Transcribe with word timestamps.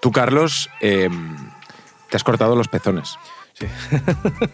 Tú, 0.00 0.12
Carlos, 0.12 0.70
eh, 0.80 1.08
te 2.10 2.16
has 2.16 2.24
cortado 2.24 2.56
los 2.56 2.68
pezones. 2.68 3.16
Sí. 3.54 3.66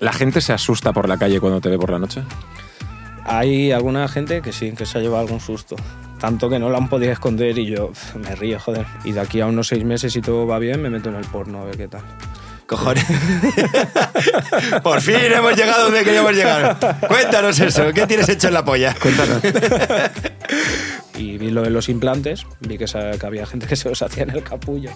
¿La 0.00 0.12
gente 0.12 0.40
se 0.40 0.52
asusta 0.52 0.92
por 0.92 1.08
la 1.08 1.16
calle 1.16 1.40
cuando 1.40 1.60
te 1.60 1.68
ve 1.68 1.78
por 1.78 1.90
la 1.90 1.98
noche? 1.98 2.22
Hay 3.24 3.70
alguna 3.70 4.08
gente 4.08 4.42
que 4.42 4.52
sí, 4.52 4.72
que 4.72 4.84
se 4.84 4.98
ha 4.98 5.00
llevado 5.00 5.22
algún 5.22 5.40
susto. 5.40 5.76
Tanto 6.18 6.48
que 6.48 6.58
no 6.58 6.70
lo 6.70 6.76
han 6.76 6.88
podido 6.88 7.12
esconder 7.12 7.58
y 7.58 7.66
yo 7.66 7.92
me 8.16 8.34
río, 8.34 8.58
joder. 8.58 8.86
Y 9.04 9.12
de 9.12 9.20
aquí 9.20 9.40
a 9.40 9.46
unos 9.46 9.68
seis 9.68 9.84
meses, 9.84 10.12
si 10.12 10.20
todo 10.20 10.46
va 10.46 10.58
bien, 10.58 10.80
me 10.82 10.90
meto 10.90 11.08
en 11.08 11.16
el 11.16 11.24
porno 11.24 11.62
a 11.62 11.64
ver 11.64 11.76
qué 11.76 11.88
tal. 11.88 12.02
Cojones. 12.66 13.04
Por 14.82 15.00
fin 15.00 15.16
hemos 15.16 15.56
llegado 15.56 15.84
donde 15.84 16.04
queríamos 16.04 16.32
llegar. 16.32 16.78
Cuéntanos 17.06 17.60
eso. 17.60 17.92
¿Qué 17.92 18.06
tienes 18.06 18.28
hecho 18.28 18.48
en 18.48 18.54
la 18.54 18.64
polla? 18.64 18.94
Cuéntanos. 19.00 19.42
Y 21.16 21.38
vi 21.38 21.50
lo 21.50 21.62
de 21.62 21.70
los 21.70 21.88
implantes, 21.88 22.46
vi 22.60 22.78
que, 22.78 22.86
había 23.22 23.46
gente 23.46 23.66
que 23.66 23.76
se 23.76 23.88
los 23.88 24.00
hacía 24.02 24.22
en 24.22 24.30
el 24.30 24.42
capullo. 24.42 24.90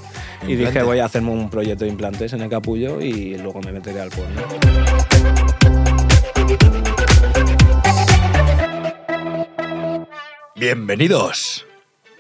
Y 0.47 0.57
dije, 0.57 0.83
voy 0.83 0.99
a 0.99 1.05
hacerme 1.05 1.31
un 1.31 1.51
proyecto 1.51 1.85
de 1.85 1.91
implantes 1.91 2.33
en 2.33 2.41
el 2.41 2.49
capullo 2.49 3.01
y 3.01 3.37
luego 3.37 3.61
me 3.61 3.73
meteré 3.73 4.01
al 4.01 4.11
porno. 4.11 4.43
Bienvenidos. 10.57 11.67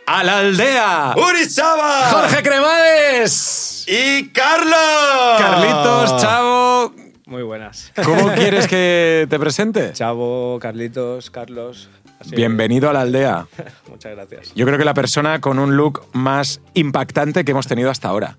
¡A 0.06 0.22
la 0.22 0.38
aldea! 0.38 1.14
¡Urizaba! 1.16 2.10
¡Jorge 2.10 2.42
Cremades! 2.42 3.84
¡Y 3.88 4.28
Carlos! 4.28 5.38
Carlitos, 5.38 6.22
Chavo. 6.22 6.94
Muy 7.26 7.42
buenas. 7.42 7.92
¿Cómo 8.04 8.32
quieres 8.34 8.68
que 8.68 9.26
te 9.28 9.38
presente? 9.38 9.92
Chavo, 9.94 10.58
Carlitos, 10.60 11.30
Carlos. 11.30 11.88
Bienvenido 12.30 12.90
a 12.90 12.92
la 12.92 13.02
aldea. 13.02 13.46
Muchas 13.88 14.12
gracias. 14.14 14.54
Yo 14.54 14.66
creo 14.66 14.78
que 14.78 14.84
la 14.84 14.94
persona 14.94 15.40
con 15.40 15.58
un 15.58 15.76
look 15.76 16.02
más 16.12 16.60
impactante 16.74 17.44
que 17.44 17.52
hemos 17.52 17.66
tenido 17.66 17.90
hasta 17.90 18.08
ahora. 18.08 18.38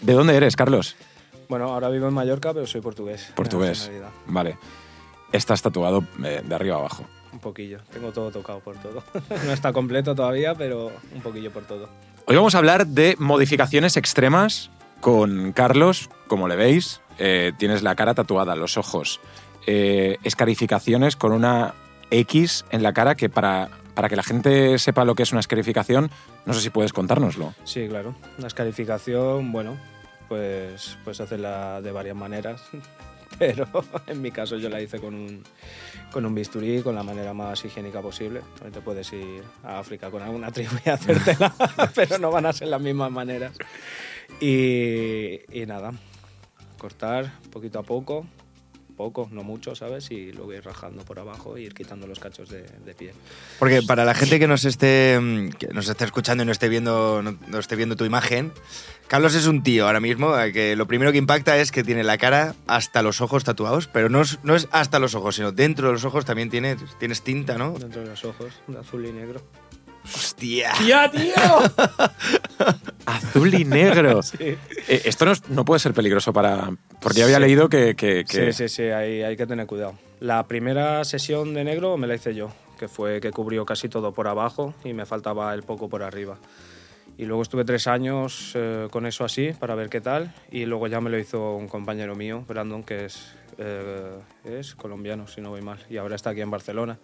¿De 0.00 0.12
dónde 0.12 0.36
eres, 0.36 0.54
Carlos? 0.56 0.94
Bueno, 1.48 1.64
ahora 1.72 1.88
vivo 1.88 2.06
en 2.08 2.14
Mallorca, 2.14 2.52
pero 2.52 2.66
soy 2.66 2.80
portugués. 2.80 3.32
Portugués. 3.34 3.90
Vale. 4.26 4.58
Estás 5.32 5.62
tatuado 5.62 6.04
eh, 6.24 6.42
de 6.44 6.54
arriba 6.54 6.76
a 6.76 6.78
abajo. 6.80 7.04
Un 7.32 7.40
poquillo. 7.40 7.78
Tengo 7.92 8.12
todo 8.12 8.30
tocado 8.30 8.60
por 8.60 8.76
todo. 8.76 9.02
no 9.46 9.52
está 9.52 9.72
completo 9.72 10.14
todavía, 10.14 10.54
pero 10.54 10.90
un 11.14 11.20
poquillo 11.22 11.50
por 11.50 11.64
todo. 11.64 11.88
Hoy 12.26 12.36
vamos 12.36 12.54
a 12.54 12.58
hablar 12.58 12.86
de 12.86 13.16
modificaciones 13.18 13.96
extremas 13.96 14.70
con 15.00 15.52
Carlos, 15.52 16.10
como 16.26 16.46
le 16.48 16.56
veis. 16.56 17.00
eh, 17.18 17.52
tienes 17.58 17.82
la 17.82 17.94
cara 17.96 18.14
tatuada, 18.14 18.54
los 18.54 18.76
ojos. 18.76 19.20
eh, 19.66 20.18
escarificaciones 20.24 21.16
con 21.16 21.32
una 21.32 21.74
X 22.10 22.64
en 22.70 22.82
la 22.82 22.92
cara 22.92 23.14
que 23.14 23.28
para, 23.28 23.70
para 23.94 24.08
que 24.08 24.16
la 24.16 24.22
gente 24.22 24.78
sepa 24.78 25.04
lo 25.04 25.14
que 25.14 25.22
es 25.22 25.32
una 25.32 25.40
escarificación, 25.40 26.10
no 26.46 26.54
sé 26.54 26.60
si 26.60 26.70
puedes 26.70 26.92
contárnoslo. 26.92 27.54
Sí, 27.64 27.86
claro. 27.88 28.14
La 28.38 28.46
escarificación, 28.46 29.52
bueno, 29.52 29.76
pues 30.28 30.98
puedes 31.04 31.20
hacerla 31.20 31.80
de 31.82 31.92
varias 31.92 32.16
maneras. 32.16 32.62
Pero 33.38 33.66
en 34.06 34.22
mi 34.22 34.30
caso 34.30 34.56
yo 34.56 34.68
la 34.68 34.80
hice 34.80 34.98
con 34.98 35.14
un, 35.14 35.42
con 36.10 36.24
un 36.24 36.34
bisturí, 36.34 36.82
con 36.82 36.94
la 36.94 37.02
manera 37.02 37.34
más 37.34 37.64
higiénica 37.64 38.00
posible. 38.00 38.40
También 38.54 38.72
te 38.72 38.80
puedes 38.80 39.12
ir 39.12 39.42
a 39.62 39.78
África 39.78 40.10
con 40.10 40.22
alguna 40.22 40.50
tribu 40.50 40.76
y 40.84 40.88
hacértela, 40.90 41.54
pero 41.94 42.18
no 42.18 42.30
van 42.30 42.46
a 42.46 42.52
ser 42.52 42.68
las 42.68 42.80
mismas 42.80 43.10
maneras. 43.10 43.52
Y, 44.40 45.40
y 45.52 45.66
nada, 45.66 45.92
cortar 46.78 47.32
poquito 47.50 47.78
a 47.78 47.82
poco, 47.82 48.26
poco, 48.98 49.28
no 49.32 49.42
mucho, 49.42 49.74
¿sabes? 49.74 50.10
Y 50.10 50.32
luego 50.32 50.52
ir 50.52 50.64
rajando 50.64 51.04
por 51.04 51.18
abajo 51.18 51.56
e 51.56 51.62
ir 51.62 51.72
quitando 51.72 52.06
los 52.06 52.18
cachos 52.18 52.50
de, 52.50 52.64
de 52.84 52.94
piel. 52.94 53.14
Porque 53.58 53.80
para 53.82 54.04
la 54.04 54.12
gente 54.12 54.38
que 54.38 54.46
nos 54.46 54.66
esté 54.66 55.18
mm, 55.18 55.50
que 55.52 55.68
nos 55.68 55.88
esté 55.88 56.04
escuchando 56.04 56.42
y 56.42 56.46
no 56.46 56.52
esté 56.52 56.68
viendo 56.68 57.22
no, 57.22 57.38
no 57.46 57.58
esté 57.58 57.76
viendo 57.76 57.96
tu 57.96 58.04
imagen, 58.04 58.52
Carlos 59.06 59.34
es 59.34 59.46
un 59.46 59.62
tío 59.62 59.86
ahora 59.86 60.00
mismo 60.00 60.38
eh, 60.38 60.52
que 60.52 60.76
lo 60.76 60.86
primero 60.86 61.12
que 61.12 61.18
impacta 61.18 61.56
es 61.56 61.72
que 61.72 61.82
tiene 61.82 62.04
la 62.04 62.18
cara 62.18 62.54
hasta 62.66 63.02
los 63.02 63.22
ojos 63.22 63.44
tatuados, 63.44 63.86
pero 63.86 64.10
no 64.10 64.20
es, 64.20 64.38
no 64.42 64.54
es 64.54 64.68
hasta 64.70 64.98
los 64.98 65.14
ojos, 65.14 65.36
sino 65.36 65.50
dentro 65.50 65.86
de 65.86 65.94
los 65.94 66.04
ojos 66.04 66.26
también 66.26 66.50
tiene, 66.50 66.76
tienes 66.98 67.22
tinta, 67.22 67.56
¿no? 67.56 67.72
Dentro 67.78 68.02
de 68.02 68.08
los 68.08 68.24
ojos, 68.26 68.52
azul 68.78 69.06
y 69.06 69.12
negro. 69.12 69.40
¡Hostia! 70.14 70.72
¡Ya, 70.86 71.10
tío! 71.10 71.32
Azul 73.06 73.54
y 73.54 73.64
negro. 73.64 74.22
Sí. 74.22 74.36
Eh, 74.40 75.02
esto 75.04 75.24
no, 75.24 75.32
es- 75.32 75.48
no 75.48 75.64
puede 75.64 75.78
ser 75.80 75.92
peligroso 75.94 76.32
para... 76.32 76.70
Porque 77.00 77.18
ya 77.20 77.24
había 77.24 77.38
leído 77.40 77.68
que... 77.68 77.94
que- 77.94 78.24
que- 78.24 78.52
Sí, 78.52 78.68
sí, 78.68 78.68
sí, 78.68 78.82
hay, 78.84 79.22
hay 79.22 79.36
que 79.36 79.46
tener 79.46 79.66
cuidado. 79.66 79.94
La 80.20 80.46
primera 80.46 81.04
sesión 81.04 81.54
de 81.54 81.64
negro 81.64 81.96
me 81.96 82.06
la 82.06 82.14
hice 82.14 82.34
yo, 82.34 82.50
que 82.78 82.88
fue 82.88 83.20
que 83.20 83.30
cubrió 83.30 83.64
casi 83.64 83.88
todo 83.88 84.12
por 84.12 84.28
abajo 84.28 84.74
y 84.84 84.92
me 84.92 85.06
faltaba 85.06 85.54
el 85.54 85.62
poco 85.62 85.88
por 85.88 86.02
arriba. 86.02 86.38
Y 87.16 87.24
luego 87.24 87.42
estuve 87.42 87.64
tres 87.64 87.86
años 87.86 88.52
eh, 88.54 88.88
con 88.90 89.06
eso 89.06 89.24
así 89.24 89.52
para 89.58 89.74
ver 89.74 89.88
qué 89.88 90.00
tal 90.00 90.32
y 90.52 90.66
luego 90.66 90.86
ya 90.86 91.00
me 91.00 91.10
lo 91.10 91.18
hizo 91.18 91.54
un 91.56 91.66
compañero 91.68 92.14
mío, 92.14 92.44
Brandon, 92.46 92.84
que 92.84 93.06
es, 93.06 93.32
eh, 93.58 94.18
es 94.44 94.74
colombiano, 94.76 95.26
si 95.26 95.40
no 95.40 95.50
voy 95.50 95.60
mal, 95.62 95.78
y 95.90 95.96
ahora 95.96 96.14
está 96.16 96.30
aquí 96.30 96.40
en 96.42 96.50
Barcelona. 96.50 96.98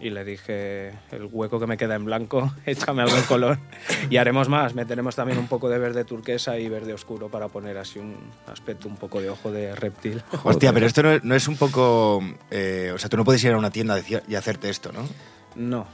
Y 0.00 0.10
le 0.10 0.24
dije, 0.24 0.88
el 1.12 1.28
hueco 1.32 1.58
que 1.58 1.66
me 1.66 1.76
queda 1.76 1.94
en 1.94 2.04
blanco, 2.04 2.52
échame 2.66 3.02
algo 3.02 3.16
de 3.16 3.22
color. 3.22 3.58
Y 4.10 4.18
haremos 4.18 4.48
más, 4.48 4.74
meteremos 4.74 5.16
también 5.16 5.38
un 5.38 5.46
poco 5.48 5.68
de 5.70 5.78
verde 5.78 6.04
turquesa 6.04 6.58
y 6.58 6.68
verde 6.68 6.92
oscuro 6.92 7.28
para 7.28 7.48
poner 7.48 7.78
así 7.78 7.98
un 7.98 8.16
aspecto 8.52 8.86
un 8.88 8.96
poco 8.96 9.20
de 9.22 9.30
ojo 9.30 9.50
de 9.50 9.74
reptil. 9.74 10.22
Hostia, 10.44 10.72
pero 10.72 10.86
esto 10.86 11.02
no, 11.02 11.12
es- 11.12 11.24
no 11.24 11.34
es 11.34 11.48
un 11.48 11.56
poco... 11.56 12.22
eh, 12.50 12.92
o 12.94 12.98
sea, 12.98 13.08
tú 13.08 13.16
no 13.16 13.24
puedes 13.24 13.42
ir 13.44 13.52
a 13.52 13.56
una 13.58 13.70
tienda 13.70 13.98
y 14.28 14.34
hacerte 14.34 14.68
esto, 14.68 14.92
¿no? 14.92 15.06
No. 15.56 15.86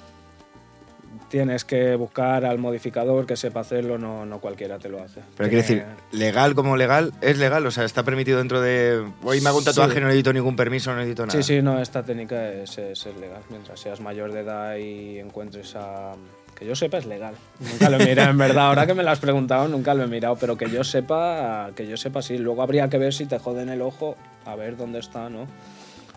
Tienes 1.30 1.64
que 1.64 1.94
buscar 1.94 2.44
al 2.44 2.58
modificador 2.58 3.24
que 3.24 3.36
sepa 3.36 3.60
hacerlo, 3.60 3.96
no, 3.98 4.26
no 4.26 4.40
cualquiera 4.40 4.78
te 4.80 4.88
lo 4.88 5.00
hace. 5.00 5.20
Pero 5.36 5.48
quiero 5.48 5.64
Tiene- 5.64 5.82
decir, 5.84 5.96
legal 6.10 6.56
como 6.56 6.76
legal, 6.76 7.12
es 7.20 7.38
legal, 7.38 7.64
o 7.64 7.70
sea, 7.70 7.84
está 7.84 8.02
permitido 8.02 8.38
dentro 8.38 8.60
de... 8.60 9.00
Hoy 9.22 9.40
me 9.40 9.48
hago 9.48 9.58
un 9.58 9.64
tatuaje, 9.64 9.94
Sí. 9.94 10.00
no 10.00 10.06
necesito 10.08 10.32
ningún 10.32 10.56
permiso, 10.56 10.90
no 10.90 10.96
necesito 10.96 11.26
nada. 11.26 11.40
Sí, 11.40 11.44
sí, 11.54 11.62
no, 11.62 11.80
esta 11.80 12.02
técnica 12.02 12.48
es, 12.52 12.76
es- 12.78 13.06
es 13.06 13.16
legal. 13.16 13.42
Mientras 13.48 13.78
seas 13.78 14.00
mayor 14.00 14.32
de 14.32 14.40
edad 14.40 14.76
y 14.76 15.18
encuentres 15.20 15.76
a... 15.76 16.14
Que 16.58 16.66
yo 16.66 16.74
sepa 16.74 16.98
es 16.98 17.06
legal. 17.06 17.34
Nunca 17.60 17.88
lo 17.88 17.96
he 17.98 18.04
mirado, 18.06 18.30
en 18.32 18.38
verdad. 18.38 18.66
Ahora 18.66 18.86
que 18.86 18.92
me 18.92 19.02
lo 19.04 19.10
has 19.10 19.20
preguntado, 19.20 19.66
nunca 19.68 19.94
lo 19.94 20.02
he 20.02 20.06
mirado. 20.08 20.36
Pero 20.36 20.56
que 20.58 20.68
yo 20.68 20.82
sepa, 20.84 21.70
que 21.76 21.86
yo 21.86 21.96
sepa 21.96 22.20
sí. 22.22 22.36
Luego 22.38 22.62
habría 22.62 22.88
que 22.90 22.98
ver 22.98 23.14
si 23.14 23.24
te 23.24 23.38
joden 23.38 23.68
el 23.70 23.80
ojo, 23.80 24.16
a 24.44 24.56
ver 24.56 24.76
dónde 24.76 24.98
está, 24.98 25.30
¿no? 25.30 25.46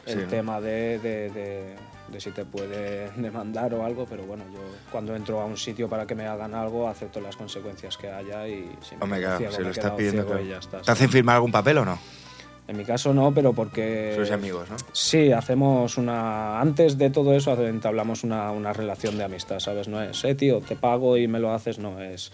El 0.05 0.13
Sí, 0.15 0.19
¿no? 0.23 0.27
tema 0.27 0.59
de, 0.59 0.97
de- 0.99 1.29
de- 1.29 1.75
de 2.13 2.21
si 2.21 2.31
te 2.31 2.45
puede 2.45 3.11
demandar 3.17 3.73
o 3.73 3.83
algo. 3.83 4.05
Pero 4.09 4.23
bueno, 4.23 4.43
yo 4.53 4.59
cuando 4.91 5.15
entro 5.15 5.41
a 5.41 5.45
un 5.45 5.57
sitio 5.57 5.89
para 5.89 6.05
que 6.07 6.15
me 6.15 6.25
hagan 6.25 6.53
algo, 6.53 6.87
acepto 6.87 7.19
las 7.19 7.35
consecuencias 7.35 7.97
que 7.97 8.09
haya 8.09 8.47
y 8.47 8.69
si 8.81 8.95
me 8.95 9.03
Hombre, 9.03 9.19
quedo 9.19 9.37
ciego, 9.37 9.51
si 9.51 9.57
me 9.57 9.63
lo 9.65 9.71
estás 9.71 9.91
pidiendo... 9.91 10.21
ciego 10.21 10.31
claro. 10.31 10.45
y 10.45 10.49
ya 10.49 10.57
está. 10.59 10.81
¿Te 10.81 10.91
hacen 10.91 11.09
firmar 11.09 11.35
algún 11.35 11.51
papel 11.51 11.79
o 11.79 11.85
no? 11.85 11.99
En 12.65 12.77
mi 12.77 12.85
caso 12.85 13.13
no, 13.13 13.33
pero 13.33 13.51
porque... 13.51 14.13
Sois 14.15 14.31
amigos, 14.31 14.69
¿no? 14.69 14.77
Sí, 14.93 15.33
hacemos 15.33 15.97
una. 15.97 16.61
Antes 16.61 16.97
de 16.97 17.09
todo 17.09 17.33
eso, 17.33 17.61
entablamos 17.65 18.23
una, 18.23 18.51
una 18.51 18.71
relación 18.71 19.17
de 19.17 19.25
amistad, 19.25 19.59
¿sabes? 19.59 19.89
No 19.89 20.01
es, 20.01 20.23
eh, 20.23 20.33
tío, 20.33 20.61
te 20.61 20.77
pago 20.77 21.17
y 21.17 21.27
me 21.27 21.39
lo 21.39 21.51
haces, 21.51 21.77
no 21.77 22.01
es. 22.01 22.31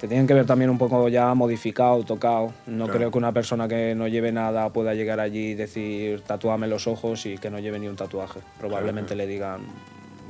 Te 0.00 0.06
tienen 0.08 0.26
que 0.26 0.34
ver 0.34 0.46
también 0.46 0.70
un 0.70 0.78
poco 0.78 1.08
ya 1.08 1.32
modificado, 1.34 2.02
tocado. 2.04 2.52
No 2.66 2.84
Claro. 2.84 2.98
creo 2.98 3.10
que 3.10 3.18
una 3.18 3.32
persona 3.32 3.66
que 3.68 3.94
no 3.94 4.06
lleve 4.08 4.32
nada 4.32 4.68
pueda 4.72 4.94
llegar 4.94 5.20
allí 5.20 5.50
y 5.50 5.54
decir, 5.54 6.20
tatúame 6.22 6.66
los 6.68 6.86
ojos 6.86 7.26
y 7.26 7.38
que 7.38 7.50
no 7.50 7.58
lleve 7.58 7.78
ni 7.78 7.88
un 7.88 7.96
tatuaje. 7.96 8.40
Probablemente 8.60 9.14
le 9.16 9.26
digan, 9.26 9.60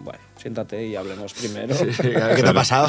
bueno, 0.05 0.21
siéntate 0.37 0.87
y 0.87 0.97
hablemos 0.97 1.35
primero. 1.35 1.75
¿Qué 1.77 2.43
te 2.43 2.49
ha 2.49 2.55
pasado? 2.55 2.89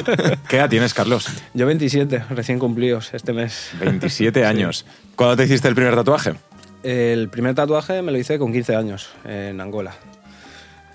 ¿Qué 0.48 0.56
edad 0.56 0.68
tienes, 0.68 0.94
Carlos? 0.94 1.26
Yo 1.54 1.66
27, 1.66 2.24
recién 2.30 2.58
cumplidos 2.58 3.12
este 3.14 3.32
mes. 3.32 3.70
27 3.80 4.44
años. 4.44 4.86
¿Cuándo 5.16 5.36
te 5.36 5.44
hiciste 5.44 5.68
el 5.68 5.74
primer 5.74 5.94
tatuaje? 5.94 6.34
El 6.82 7.28
primer 7.28 7.54
tatuaje 7.54 8.02
me 8.02 8.10
lo 8.12 8.18
hice 8.18 8.38
con 8.38 8.52
15 8.52 8.74
años, 8.76 9.10
en 9.24 9.60
Angola. 9.60 9.94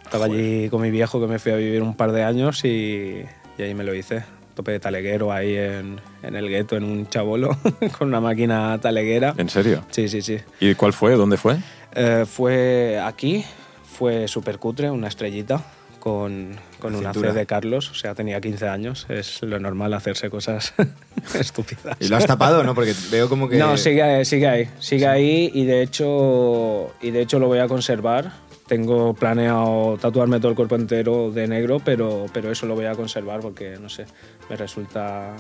Estaba 0.03 0.25
allí 0.25 0.69
con 0.69 0.81
mi 0.81 0.91
viejo 0.91 1.19
que 1.19 1.27
me 1.27 1.39
fui 1.39 1.51
a 1.51 1.55
vivir 1.55 1.81
un 1.81 1.95
par 1.95 2.11
de 2.11 2.23
años 2.23 2.63
y, 2.63 3.23
y 3.57 3.61
ahí 3.61 3.73
me 3.75 3.83
lo 3.83 3.93
hice. 3.93 4.23
Tope 4.55 4.71
de 4.71 4.79
taleguero 4.79 5.31
ahí 5.31 5.55
en, 5.55 5.99
en 6.23 6.35
el 6.35 6.49
gueto, 6.49 6.77
en 6.77 6.85
un 6.85 7.07
chabolo, 7.07 7.57
con 7.97 8.07
una 8.07 8.21
máquina 8.21 8.79
taleguera. 8.81 9.35
¿En 9.37 9.49
serio? 9.49 9.83
Sí, 9.91 10.09
sí, 10.09 10.21
sí. 10.21 10.39
¿Y 10.59 10.73
cuál 10.75 10.93
fue? 10.93 11.15
¿Dónde 11.15 11.37
fue? 11.37 11.57
Eh, 11.93 12.25
fue 12.25 12.99
aquí, 13.03 13.45
fue 13.83 14.27
súper 14.27 14.57
cutre, 14.57 14.89
una 14.89 15.07
estrellita 15.07 15.61
con, 16.05 16.55
con 16.79 16.93
una 16.93 17.13
C 17.13 17.33
de 17.33 17.45
Carlos. 17.47 17.89
O 17.89 17.95
sea, 17.95 18.13
tenía 18.13 18.39
15 18.39 18.67
años. 18.67 19.07
Es 19.09 19.41
lo 19.41 19.59
normal 19.59 19.91
hacerse 19.93 20.29
cosas 20.29 20.73
estúpidas. 21.33 21.97
¿Y 21.99 22.09
lo 22.09 22.17
has 22.17 22.27
tapado 22.27 22.63
no? 22.63 22.75
Porque 22.75 22.93
veo 23.09 23.27
como 23.27 23.49
que... 23.49 23.57
No, 23.57 23.75
sigue, 23.75 24.23
sigue 24.23 24.47
ahí, 24.47 24.69
sigue 24.79 25.07
ahí 25.07 25.49
y 25.51 25.65
de 25.65 25.81
hecho 25.81 26.93
y 27.01 27.09
de 27.09 27.21
hecho 27.21 27.39
lo 27.39 27.47
voy 27.47 27.57
a 27.57 27.67
conservar. 27.67 28.31
Tengo 28.67 29.13
planeado 29.13 29.97
tatuarme 30.01 30.39
todo 30.39 30.49
el 30.49 30.55
cuerpo 30.55 30.75
entero 30.75 31.31
de 31.31 31.47
negro, 31.47 31.79
pero, 31.83 32.25
pero 32.33 32.51
eso 32.51 32.65
lo 32.65 32.73
voy 32.75 32.85
a 32.85 32.95
conservar 32.95 33.39
porque, 33.41 33.77
no 33.79 33.89
sé, 33.89 34.05
me 34.49 34.55
resulta 34.55 35.35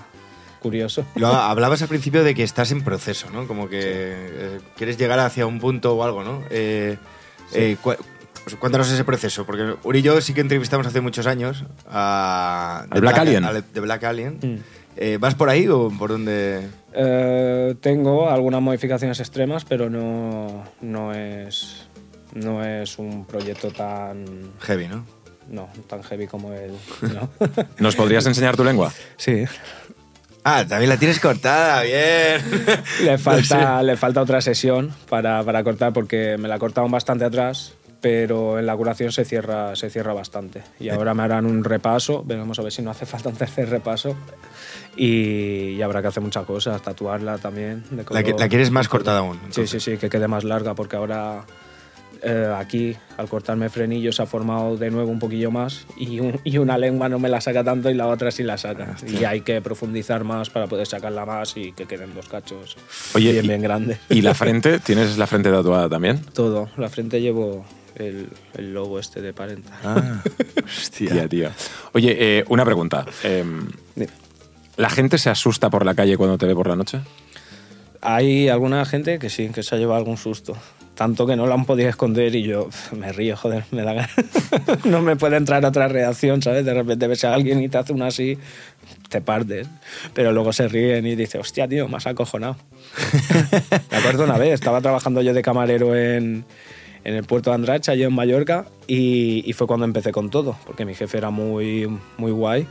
curioso. 0.61 1.05
Lo 1.15 1.27
hablabas 1.27 1.81
al 1.81 1.87
principio 1.87 2.23
de 2.23 2.33
que 2.35 2.43
estás 2.43 2.71
en 2.71 2.83
proceso, 2.83 3.29
¿no? 3.31 3.47
Como 3.47 3.67
que 3.69 3.79
eh, 3.81 4.59
quieres 4.77 4.97
llegar 4.97 5.19
hacia 5.19 5.45
un 5.47 5.59
punto 5.59 5.95
o 5.95 6.03
algo, 6.03 6.23
¿no? 6.23 6.43
Eh, 6.49 6.97
eh, 7.53 7.77
cu- 7.81 7.95
pues 8.43 8.55
cuéntanos 8.57 8.91
ese 8.91 9.03
proceso, 9.03 9.43
porque 9.45 9.75
Uri 9.83 9.99
y 9.99 10.01
yo 10.03 10.21
sí 10.21 10.33
que 10.35 10.41
entrevistamos 10.41 10.85
hace 10.85 11.01
muchos 11.01 11.25
años 11.27 11.65
a... 11.89 12.85
¿Al 12.91 13.01
Black 13.01 13.17
Alien? 13.17 13.43
al- 13.43 13.63
de 13.73 13.79
Black 13.79 14.03
Alien. 14.03 14.37
Mm. 14.41 14.55
Eh, 14.97 15.17
¿Vas 15.19 15.33
por 15.35 15.49
ahí 15.49 15.67
o 15.67 15.89
por 15.89 16.11
dónde? 16.11 16.67
Eh, 16.93 17.75
tengo 17.81 18.29
algunas 18.29 18.61
modificaciones 18.61 19.19
extremas, 19.19 19.65
pero 19.65 19.89
no, 19.89 20.63
no, 20.81 21.13
es, 21.13 21.84
no 22.35 22.63
es 22.63 22.97
un 22.99 23.25
proyecto 23.25 23.71
tan, 23.71 24.25
Heavy, 24.61 24.87
¿no? 24.87 25.03
no, 25.49 25.67
tan 25.87 26.01
heavy 26.03 26.27
como 26.27 26.53
el... 26.53 26.71
¿no? 27.01 27.29
¿Nos 27.79 27.95
podrías 27.95 28.25
enseñar 28.25 28.55
tu 28.55 28.63
lengua? 28.63 28.91
sí, 29.17 29.45
Ah, 30.47 30.63
también 30.67 30.89
la 30.89 30.97
tienes 30.97 31.19
cortada, 31.19 31.81
bien. 31.81 32.39
le 33.03 33.17
falta, 33.17 33.81
le 33.81 33.97
falta 33.97 34.21
otra 34.21 34.41
sesión 34.41 34.93
para, 35.09 35.41
para 35.43 35.63
cortar 35.63 35.91
porque 35.91 36.37
me 36.37 36.47
la 36.47 36.59
cortaron 36.59 36.91
bastante 36.91 37.25
atrás, 37.25 37.73
pero 37.99 38.59
en 38.59 38.67
la 38.67 38.75
curación 38.77 39.11
se 39.11 39.25
cierra, 39.25 39.75
se 39.75 39.89
cierra 39.89 40.13
bastante. 40.13 40.61
Y 40.79 40.89
ahora 40.89 41.15
me 41.15 41.23
harán 41.23 41.47
un 41.47 41.63
repaso, 41.63 42.23
veremos 42.23 42.59
a 42.59 42.61
ver 42.61 42.71
si 42.71 42.83
no 42.83 42.91
hace 42.91 43.07
falta 43.07 43.29
un 43.29 43.35
tercer 43.35 43.69
repaso. 43.71 44.15
Y, 44.95 45.71
y 45.71 45.81
habrá 45.81 46.03
que 46.03 46.09
hacer 46.09 46.21
muchas 46.21 46.45
cosas, 46.45 46.79
tatuarla 46.79 47.39
también. 47.39 47.83
de 47.89 48.05
La, 48.11 48.21
que- 48.21 48.33
la 48.33 48.47
quieres 48.47 48.69
más 48.69 48.87
cortada 48.87 49.19
aún. 49.19 49.39
Sí, 49.49 49.65
sí, 49.65 49.79
sí, 49.79 49.97
que 49.97 50.09
quede 50.09 50.27
más 50.27 50.43
larga 50.43 50.75
porque 50.75 50.95
ahora 50.95 51.43
eh, 52.25 52.53
aquí, 52.57 52.95
al 53.17 53.29
cortarme 53.29 53.69
frenillo, 53.69 54.11
se 54.11 54.21
ha 54.23 54.25
formado 54.25 54.75
de 54.77 54.89
nuevo 54.91 55.11
un 55.11 55.19
poquillo 55.19 55.51
más 55.51 55.85
y, 55.95 56.19
un- 56.19 56.39
y 56.43 56.57
una 56.57 56.77
lengua 56.77 57.07
no 57.07 57.19
me 57.19 57.29
la 57.29 57.39
saca 57.39 57.63
tanto 57.63 57.89
y 57.89 57.93
la 57.93 58.07
otra 58.07 58.31
sí 58.31 58.43
la 58.43 58.57
saca. 58.57 58.95
Y 59.07 59.23
hay 59.25 59.41
que 59.41 59.61
profundizar 59.61 60.23
más 60.23 60.49
para 60.49 60.67
poder 60.67 60.87
sacarla 60.87 61.25
más 61.25 61.55
y 61.55 61.71
que 61.71 61.85
queden 61.85 62.13
dos 62.15 62.27
cachos 62.27 62.75
Oye, 63.13 63.31
bien, 63.31 63.45
y- 63.45 63.47
bien 63.47 63.61
grandes. 63.61 63.99
¿Y 64.09 64.21
la 64.21 64.33
frente? 64.33 64.79
¿Tienes 64.79 65.17
la 65.17 65.27
frente 65.27 65.51
tatuada 65.51 65.87
también? 65.87 66.19
Todo, 66.33 66.69
la 66.77 66.89
frente 66.89 67.21
llevo 67.21 67.65
el, 67.95 68.27
el 68.57 68.73
logo 68.73 68.99
este 68.99 69.21
de 69.21 69.31
Parenta. 69.31 69.71
Ah, 69.83 70.21
hostia. 70.65 71.11
Tía, 71.11 71.27
tío. 71.29 71.49
Oye, 71.93 72.15
eh, 72.39 72.43
una 72.49 72.65
pregunta. 72.65 73.05
Dime. 73.23 74.09
¿La 74.77 74.89
gente 74.89 75.17
se 75.17 75.29
asusta 75.29 75.69
por 75.69 75.85
la 75.85 75.95
calle 75.95 76.17
cuando 76.17 76.37
te 76.37 76.45
ve 76.45 76.53
por 76.55 76.67
la 76.67 76.75
noche? 76.75 76.99
Hay 78.01 78.49
alguna 78.49 78.83
gente 78.85 79.19
que 79.19 79.29
sí, 79.29 79.49
que 79.49 79.63
se 79.63 79.75
ha 79.75 79.77
llevado 79.77 79.97
algún 79.99 80.17
susto. 80.17 80.55
Tanto 80.95 81.27
que 81.27 81.35
no 81.35 81.45
lo 81.45 81.53
han 81.53 81.65
podido 81.65 81.89
esconder 81.89 82.33
y 82.35 82.43
yo 82.43 82.69
me 82.97 83.11
río, 83.11 83.35
joder, 83.35 83.65
me 83.71 83.83
da 83.83 83.93
ganas. 83.93 84.15
no 84.85 85.01
me 85.01 85.17
puede 85.17 85.35
entrar 85.35 85.63
otra 85.65 85.89
reacción, 85.89 86.41
¿sabes? 86.41 86.63
De 86.63 86.73
repente 86.73 87.07
ves 87.07 87.25
a 87.25 87.33
alguien 87.33 87.61
y 87.61 87.67
te 87.67 87.77
hace 87.77 87.91
una 87.91 88.07
así, 88.07 88.37
te 89.09 89.19
partes. 89.19 89.67
Pero 90.13 90.31
luego 90.31 90.53
se 90.53 90.69
ríen 90.69 91.05
y 91.05 91.15
dice, 91.15 91.37
hostia, 91.37 91.67
tío, 91.67 91.89
has 91.93 92.07
acojonado. 92.07 92.55
me 93.91 93.97
acuerdo 93.97 94.23
una 94.23 94.37
vez, 94.37 94.53
estaba 94.53 94.79
trabajando 94.79 95.21
yo 95.21 95.33
de 95.33 95.41
camarero 95.41 95.97
en, 95.97 96.45
en 97.03 97.13
el 97.13 97.25
puerto 97.25 97.49
de 97.49 97.55
Andracha, 97.55 97.93
yo 97.93 98.07
en 98.07 98.13
Mallorca, 98.13 98.65
y, 98.87 99.43
y 99.45 99.51
fue 99.51 99.67
cuando 99.67 99.85
empecé 99.85 100.13
con 100.13 100.29
todo, 100.29 100.57
porque 100.65 100.85
mi 100.85 100.95
jefe 100.95 101.17
era 101.17 101.29
muy, 101.29 101.89
muy 102.17 102.31
guay. 102.31 102.67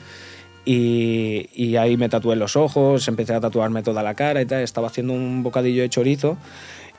Y, 0.64 1.50
y 1.52 1.76
ahí 1.76 1.98
me 1.98 2.08
tatué 2.08 2.36
los 2.36 2.56
ojos, 2.56 3.06
empecé 3.06 3.34
a 3.34 3.40
tatuarme 3.40 3.82
toda 3.82 4.02
la 4.02 4.14
cara 4.14 4.40
y 4.40 4.46
tal. 4.46 4.62
Estaba 4.62 4.86
haciendo 4.86 5.12
un 5.12 5.42
bocadillo 5.42 5.82
de 5.82 5.90
chorizo 5.90 6.38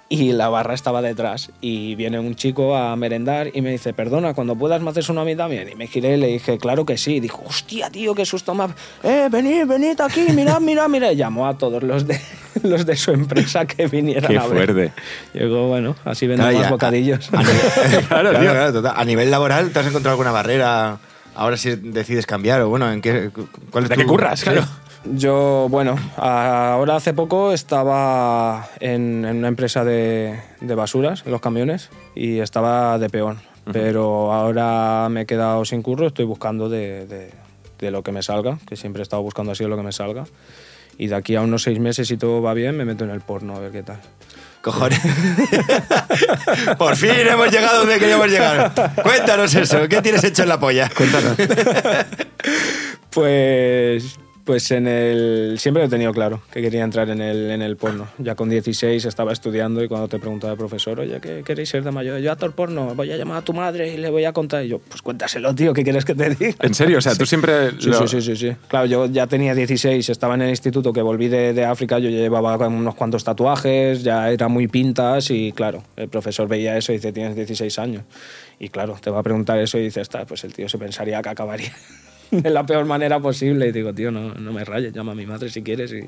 y 0.07 0.33
la 0.33 0.49
barra 0.49 0.73
estaba 0.73 1.01
detrás. 1.01 1.51
Y 1.61 1.95
viene 1.95 2.19
un 2.19 2.35
chico 2.35 2.75
a 2.75 2.95
merendar 2.95 3.49
y 3.53 3.61
me 3.61 3.71
dice, 3.71 3.93
perdona, 3.93 4.33
cuando 4.33 4.55
puedas 4.55 4.81
me 4.81 4.91
haces 4.91 5.09
uno 5.09 5.21
a 5.21 5.25
mí 5.25 5.35
también. 5.35 5.67
Y 5.69 5.75
me 5.75 5.87
giré 5.87 6.15
y 6.15 6.17
le 6.17 6.27
dije, 6.27 6.57
claro 6.57 6.85
que 6.85 6.97
sí. 6.97 7.15
Y 7.15 7.19
dijo, 7.19 7.43
hostia, 7.45 7.89
tío, 7.89 8.13
qué 8.13 8.25
susto 8.25 8.53
más. 8.53 8.71
Eh, 9.03 9.27
venid, 9.31 9.65
venid 9.65 9.99
aquí, 10.01 10.25
mirad, 10.33 10.59
mirad, 10.61 10.87
mirad. 10.89 11.11
Y 11.11 11.15
llamó 11.15 11.47
a 11.47 11.57
todos 11.57 11.81
los 11.83 12.05
de, 12.07 12.19
los 12.63 12.85
de 12.85 12.95
su 12.95 13.11
empresa 13.11 13.65
que 13.65 13.87
vinieran 13.87 14.31
Qué 14.31 14.37
a 14.37 14.45
ver. 14.47 14.65
fuerte. 14.73 14.91
Llegó, 15.33 15.67
bueno, 15.69 15.95
así 16.05 16.27
vendo 16.27 16.43
Claro, 16.43 16.57
más 16.57 16.65
ya, 16.67 16.71
bocadillos. 16.71 17.29
A, 17.33 17.39
a 17.39 17.43
nivel, 17.43 18.05
claro, 18.07 18.29
tío. 18.31 18.39
claro, 18.39 18.73
total. 18.73 18.93
A 18.95 19.05
nivel 19.05 19.31
laboral, 19.31 19.71
¿te 19.71 19.79
has 19.79 19.87
encontrado 19.87 20.13
alguna 20.13 20.31
barrera 20.31 20.99
ahora 21.37 21.57
si 21.57 21.75
decides 21.75 22.25
cambiar 22.25 22.61
o 22.61 22.69
bueno, 22.69 22.89
en 22.91 23.01
qué 23.01 23.29
cuál 23.71 23.83
es 23.85 23.89
¿De 23.89 23.95
tu- 23.95 24.01
qué 24.01 24.07
curras? 24.07 24.39
Sí. 24.39 24.45
Claro. 24.45 24.65
Yo, 25.13 25.67
bueno, 25.69 25.95
ahora 26.17 26.95
hace 26.95 27.13
poco 27.13 27.53
estaba 27.53 28.67
en, 28.79 29.23
en 29.25 29.37
una 29.37 29.47
empresa 29.47 29.83
de, 29.83 30.39
de 30.61 30.75
basuras, 30.75 31.23
en 31.25 31.31
los 31.31 31.41
camiones, 31.41 31.89
y 32.15 32.39
estaba 32.39 32.97
de 32.97 33.09
peón. 33.09 33.39
Pero 33.71 34.31
ahora 34.33 35.07
me 35.09 35.21
he 35.21 35.25
quedado 35.25 35.63
sin 35.65 35.81
curro, 35.81 36.07
estoy 36.07 36.25
buscando 36.25 36.69
de, 36.69 37.05
de- 37.07 37.31
de 37.79 37.91
lo 37.91 38.03
que 38.03 38.11
me 38.13 38.23
salga, 38.23 38.57
que 38.67 38.75
siempre 38.77 39.01
he 39.01 39.03
estado 39.03 39.21
buscando 39.21 39.51
así 39.51 39.63
lo 39.65 39.75
que 39.75 39.83
me 39.83 39.91
salga. 39.91 40.23
Y 40.97 41.07
de 41.07 41.15
aquí 41.15 41.35
a 41.35 41.41
unos 41.41 41.63
seis 41.63 41.77
meses, 41.79 42.07
si 42.07 42.15
todo 42.15 42.41
va 42.41 42.53
bien, 42.53 42.77
me 42.77 42.85
meto 42.85 43.03
en 43.03 43.09
el 43.09 43.19
porno 43.21 43.55
a 43.55 43.59
ver 43.59 43.71
qué 43.71 43.83
tal. 43.83 43.99
Cojones. 44.61 44.99
Por 46.77 46.95
fin 46.95 47.11
hemos 47.29 47.51
llegado 47.51 47.79
donde 47.79 47.99
queríamos 47.99 48.27
llegar. 48.29 48.71
Cuéntanos 49.03 49.53
eso, 49.55 49.87
¿qué 49.89 50.01
tienes 50.01 50.23
hecho 50.23 50.43
en 50.43 50.49
la 50.49 50.59
polla? 50.59 50.89
Cuéntanos. 50.95 51.35
Pues, 53.09 54.19
pues 54.45 54.69
en 54.71 54.87
el, 54.87 55.55
siempre 55.59 55.81
lo 55.81 55.87
he 55.87 55.89
tenido 55.89 56.13
claro 56.13 56.41
que 56.51 56.61
quería 56.61 56.83
entrar 56.83 57.09
en 57.09 57.19
el, 57.19 57.49
en 57.51 57.61
el 57.61 57.75
porno. 57.77 58.07
Ya 58.19 58.35
con 58.35 58.47
16 58.49 59.03
estaba 59.03 59.33
estudiando 59.33 59.83
y 59.83 59.87
cuando 59.87 60.07
te 60.07 60.19
preguntaba 60.19 60.53
el 60.53 60.57
profesor, 60.59 60.99
oye, 60.99 61.19
¿qué 61.19 61.41
queréis 61.43 61.69
ser 61.69 61.83
de 61.83 61.91
mayor? 61.91 62.19
Yo 62.19 62.31
actor 62.31 62.53
porno, 62.53 62.93
voy 62.95 63.11
a 63.11 63.17
llamar 63.17 63.37
a 63.37 63.41
tu 63.41 63.53
madre 63.53 63.91
y 63.93 63.97
le 63.97 64.09
voy 64.09 64.23
a 64.25 64.33
contar. 64.33 64.63
Y 64.63 64.67
yo, 64.69 64.79
pues 64.79 65.01
cuéntaselo, 65.01 65.53
tío, 65.55 65.73
¿qué 65.73 65.83
quieres 65.83 66.05
que 66.05 66.13
te 66.15 66.29
diga? 66.35 66.55
¿En 66.61 66.73
serio? 66.73 66.99
O 66.99 67.01
sea, 67.01 67.15
tú 67.17 67.25
siempre... 67.25 67.71
Sí, 67.79 67.89
lo- 67.89 68.07
sí, 68.07 68.21
sí, 68.21 68.21
sí, 68.21 68.35
sí. 68.35 68.55
Claro, 68.67 68.85
yo 68.85 69.07
ya 69.07 69.27
tenía 69.27 69.55
16, 69.55 70.07
estaba 70.09 70.35
en 70.35 70.43
el 70.43 70.49
instituto 70.51 70.93
que 70.93 71.01
volví 71.01 71.27
de, 71.27 71.53
de 71.53 71.65
África, 71.65 71.97
yo 71.99 72.09
ya 72.09 72.17
llevaba 72.17 72.55
unos 72.67 72.95
cuantos 72.95 73.23
tatuajes, 73.23 74.03
ya 74.03 74.29
era 74.31 74.47
muy 74.47 74.67
pintas 74.67 75.31
y 75.31 75.51
claro, 75.53 75.83
el 75.95 76.07
profesor 76.09 76.47
veía 76.47 76.77
eso 76.77 76.91
y 76.91 76.95
dice, 76.97 77.11
tienes 77.11 77.35
16 77.35 77.79
años. 77.79 78.03
Y 78.59 78.69
claro, 78.69 78.95
te 79.01 79.09
va 79.09 79.19
a 79.19 79.23
preguntar 79.23 79.57
eso 79.59 79.77
y 79.77 79.83
dices, 79.83 80.03
está, 80.03 80.25
pues 80.25 80.43
el 80.43 80.53
tío 80.53 80.69
se 80.69 80.77
pensaría 80.77 81.21
que 81.21 81.29
acabaría 81.29 81.73
de 82.31 82.49
la 82.49 82.65
peor 82.65 82.85
manera 82.85 83.19
posible. 83.19 83.67
Y 83.67 83.71
digo, 83.71 83.93
tío, 83.93 84.11
no, 84.11 84.33
no 84.33 84.53
me 84.53 84.63
rayes, 84.65 84.93
llama 84.93 85.13
a 85.13 85.15
mi 85.15 85.25
madre 85.25 85.49
si 85.49 85.61
quieres 85.63 85.91
y, 85.93 86.03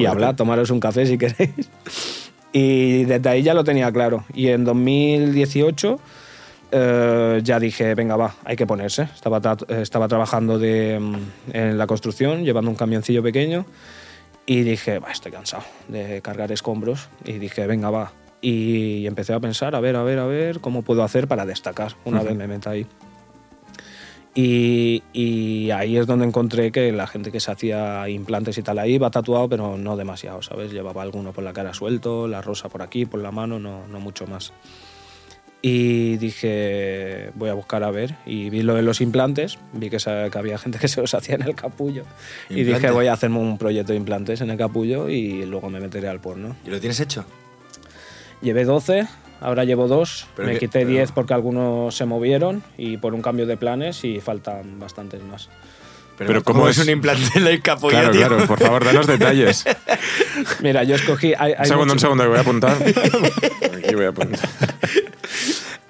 y 0.00 0.06
habla, 0.06 0.34
tomaros 0.36 0.70
un 0.70 0.80
café 0.80 1.06
si 1.06 1.18
queréis. 1.18 2.30
Y 2.52 3.04
desde 3.04 3.28
ahí 3.28 3.42
ya 3.42 3.54
lo 3.54 3.64
tenía 3.64 3.90
claro. 3.92 4.24
Y 4.34 4.48
en 4.48 4.64
2018 4.64 5.98
eh, 6.72 7.40
ya 7.44 7.58
dije, 7.60 7.94
venga, 7.94 8.16
va, 8.16 8.34
hay 8.44 8.56
que 8.56 8.66
ponerse. 8.66 9.02
Estaba, 9.02 9.40
tra- 9.40 9.70
estaba 9.80 10.08
trabajando 10.08 10.58
de, 10.58 10.98
mm, 11.00 11.16
en 11.52 11.78
la 11.78 11.86
construcción, 11.86 12.44
llevando 12.44 12.70
un 12.70 12.76
camioncillo 12.76 13.22
pequeño. 13.22 13.66
Y 14.46 14.62
dije, 14.62 15.00
va, 15.00 15.10
estoy 15.10 15.32
cansado 15.32 15.64
de 15.88 16.20
cargar 16.22 16.50
escombros. 16.52 17.08
Y 17.24 17.32
dije, 17.34 17.66
venga, 17.66 17.90
va. 17.90 18.12
Y 18.40 19.06
empecé 19.06 19.32
a 19.32 19.40
pensar, 19.40 19.74
a 19.74 19.80
ver, 19.80 19.96
a 19.96 20.02
ver, 20.04 20.18
a 20.18 20.26
ver, 20.26 20.60
cómo 20.60 20.82
puedo 20.82 21.02
hacer 21.02 21.26
para 21.26 21.44
destacar 21.46 21.94
una 22.04 22.22
vez 22.22 22.36
me 22.36 22.46
meta 22.46 22.70
ahí. 22.70 22.86
Y, 24.38 25.02
y 25.14 25.70
ahí 25.70 25.96
es 25.96 26.06
donde 26.06 26.26
encontré 26.26 26.70
que 26.70 26.92
la 26.92 27.06
gente 27.06 27.32
que 27.32 27.40
se 27.40 27.50
hacía 27.50 28.06
implantes 28.10 28.58
y 28.58 28.62
tal 28.62 28.78
ahí 28.78 28.92
iba 28.96 29.10
tatuado, 29.10 29.48
pero 29.48 29.78
no 29.78 29.96
demasiado, 29.96 30.42
¿sabes? 30.42 30.72
Llevaba 30.72 31.00
alguno 31.00 31.32
por 31.32 31.42
la 31.42 31.54
cara 31.54 31.72
suelto, 31.72 32.28
la 32.28 32.42
rosa 32.42 32.68
por 32.68 32.82
aquí, 32.82 33.06
por 33.06 33.20
la 33.20 33.30
mano, 33.30 33.58
no, 33.58 33.86
no 33.88 33.98
mucho 33.98 34.26
más. 34.26 34.52
Y 35.62 36.18
dije, 36.18 37.30
voy 37.34 37.48
a 37.48 37.54
buscar 37.54 37.82
a 37.82 37.90
ver. 37.90 38.14
Y 38.26 38.50
vi 38.50 38.62
lo 38.62 38.74
de 38.74 38.82
los 38.82 39.00
implantes, 39.00 39.58
vi 39.72 39.88
que, 39.88 39.96
que 39.96 40.38
había 40.38 40.58
gente 40.58 40.78
que 40.78 40.86
se 40.88 41.00
los 41.00 41.14
hacía 41.14 41.36
en 41.36 41.42
el 41.42 41.54
capullo. 41.54 42.04
Y 42.50 42.60
¿Implante? 42.60 42.80
dije, 42.80 42.90
voy 42.90 43.06
a 43.06 43.14
hacerme 43.14 43.38
un 43.38 43.56
proyecto 43.56 43.92
de 43.92 43.98
implantes 43.98 44.42
en 44.42 44.50
el 44.50 44.58
capullo 44.58 45.08
y 45.08 45.46
luego 45.46 45.70
me 45.70 45.80
meteré 45.80 46.08
al 46.08 46.20
porno. 46.20 46.54
¿Y 46.66 46.70
lo 46.70 46.78
tienes 46.78 47.00
hecho? 47.00 47.24
Llevé 48.42 48.64
12, 48.64 49.08
ahora 49.40 49.64
llevo 49.64 49.88
2. 49.88 50.26
Pero 50.36 50.48
Me 50.48 50.54
que- 50.54 50.60
quité 50.60 50.80
pero- 50.80 50.90
10 50.90 51.12
porque 51.12 51.34
algunos 51.34 51.94
se 51.96 52.04
movieron 52.06 52.62
y 52.76 52.96
por 52.96 53.14
un 53.14 53.22
cambio 53.22 53.46
de 53.46 53.56
planes 53.56 54.04
y 54.04 54.20
faltan 54.20 54.78
bastantes 54.78 55.22
más. 55.22 55.48
Pero 56.18 56.42
¿cómo 56.42 56.60
¿cómo 56.60 56.68
es- 56.70 56.78
es 56.78 56.84
un 56.84 56.90
implante 56.90 57.38
en 57.38 57.46
el 57.46 57.60
capullo, 57.60 57.90
Claro, 57.90 58.10
tío? 58.10 58.26
claro, 58.26 58.46
por 58.46 58.58
favor, 58.58 58.84
danos 58.86 59.06
detalles. 59.06 59.64
Mira, 60.62 60.82
yo 60.84 60.94
escogí... 60.94 61.34
Hay, 61.38 61.52
Un 61.58 61.66
segundo, 61.66 61.92
un 61.92 62.00
segundo, 62.00 62.22
que 62.24 62.28
voy 62.30 62.38
a 62.38 62.40
apuntar. 62.40 62.76
Aquí 63.84 63.94
voy 63.94 64.06
a 64.06 64.08
apuntar. 64.08 64.48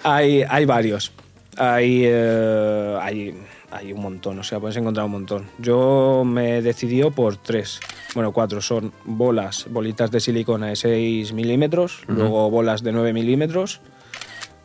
Hay, 0.03 0.43
hay 0.49 0.65
varios. 0.65 1.13
Hay, 1.57 2.03
eh, 2.05 2.99
hay, 3.01 3.35
hay 3.77 3.93
un 3.93 4.01
montón, 4.01 4.39
o 4.39 4.43
sea, 4.43 4.61
puedes 4.61 4.77
encontrar 4.77 5.07
un 5.07 5.13
montón. 5.13 5.47
Yo 5.59 6.23
me 6.25 6.59
he 6.59 6.63
decidido 6.63 7.11
por 7.11 7.37
tres. 7.37 7.81
Bueno, 8.15 8.33
cuatro. 8.33 8.61
Son 8.61 8.93
bolas, 9.05 9.67
bolitas 9.71 10.11
de 10.11 10.21
silicona 10.21 10.69
de 10.69 10.77
6 10.77 11.33
milímetros, 11.33 12.03
luego 12.09 12.51
bolas 12.51 12.83
de 12.83 12.93
9 12.93 13.13
milímetros, 13.13 13.81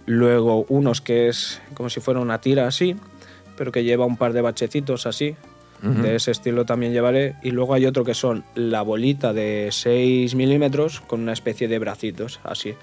luego 0.06 0.66
unos 0.70 1.02
que 1.02 1.28
es 1.28 1.62
como 1.74 1.90
si 1.90 2.00
fuera 2.00 2.20
una 2.20 2.40
tira 2.42 2.68
así, 2.68 2.96
pero 3.58 3.72
que 3.72 3.84
lleva 3.84 4.06
un 4.06 4.18
par 4.18 4.34
de 4.34 4.42
bachecitos 4.42 5.06
así. 5.06 5.36
De 5.82 6.16
ese 6.16 6.30
estilo 6.30 6.64
también 6.64 6.94
llevaré. 6.94 7.38
Y 7.42 7.50
luego 7.50 7.74
hay 7.74 7.88
otro 7.88 8.04
que 8.04 8.14
son 8.14 8.44
la 8.54 8.84
bolita 8.84 9.34
de 9.34 9.70
6 9.72 10.36
milímetros 10.36 11.02
con 11.02 11.22
una 11.22 11.34
especie 11.34 11.68
de 11.68 11.80
bracitos 11.80 12.40
así. 12.44 12.76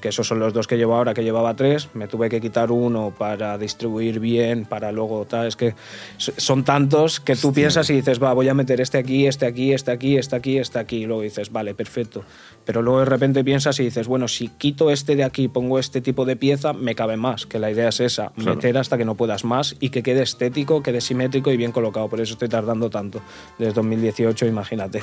Que 0.00 0.08
esos 0.08 0.26
son 0.26 0.38
los 0.38 0.52
dos 0.52 0.66
que 0.66 0.76
llevo 0.76 0.94
ahora, 0.94 1.14
que 1.14 1.22
llevaba 1.24 1.54
tres, 1.54 1.88
me 1.94 2.06
tuve 2.08 2.28
que 2.28 2.40
quitar 2.40 2.70
uno 2.70 3.12
para 3.16 3.56
distribuir 3.58 4.20
bien, 4.20 4.64
para 4.66 4.92
luego 4.92 5.24
tal, 5.24 5.46
es 5.46 5.56
que 5.56 5.74
son 6.18 6.64
tantos 6.64 7.20
que 7.20 7.34
tú 7.36 7.52
piensas 7.52 7.88
y 7.90 7.94
dices, 7.94 8.22
va, 8.22 8.32
voy 8.32 8.48
a 8.48 8.54
meter 8.54 8.80
este 8.80 8.98
aquí, 8.98 9.26
este 9.26 9.46
aquí, 9.46 9.72
este 9.72 9.90
aquí, 9.90 10.16
este 10.18 10.36
aquí, 10.36 10.58
este 10.58 10.78
aquí, 10.78 10.96
y 10.98 11.06
luego 11.06 11.22
dices, 11.22 11.50
vale, 11.52 11.74
perfecto. 11.74 12.24
Pero 12.64 12.82
luego 12.82 12.98
de 13.00 13.04
repente 13.06 13.44
piensas 13.44 13.78
y 13.80 13.84
dices, 13.84 14.06
bueno, 14.08 14.26
si 14.28 14.48
quito 14.48 14.90
este 14.90 15.14
de 15.16 15.24
aquí, 15.24 15.48
pongo 15.48 15.78
este 15.78 16.00
tipo 16.00 16.24
de 16.24 16.36
pieza, 16.36 16.72
me 16.72 16.94
cabe 16.94 17.16
más, 17.16 17.46
que 17.46 17.58
la 17.58 17.70
idea 17.70 17.88
es 17.88 18.00
esa, 18.00 18.30
Claro. 18.36 18.56
meter 18.56 18.76
hasta 18.78 18.98
que 18.98 19.04
no 19.04 19.14
puedas 19.14 19.44
más 19.44 19.76
y 19.80 19.90
que 19.90 20.02
quede 20.02 20.22
estético, 20.22 20.82
quede 20.82 21.00
simétrico 21.00 21.50
y 21.52 21.56
bien 21.56 21.72
colocado, 21.72 22.08
por 22.08 22.20
eso 22.20 22.32
estoy 22.34 22.48
tardando 22.48 22.90
tanto, 22.90 23.20
desde 23.58 23.72
2018, 23.74 24.46
imagínate. 24.46 25.00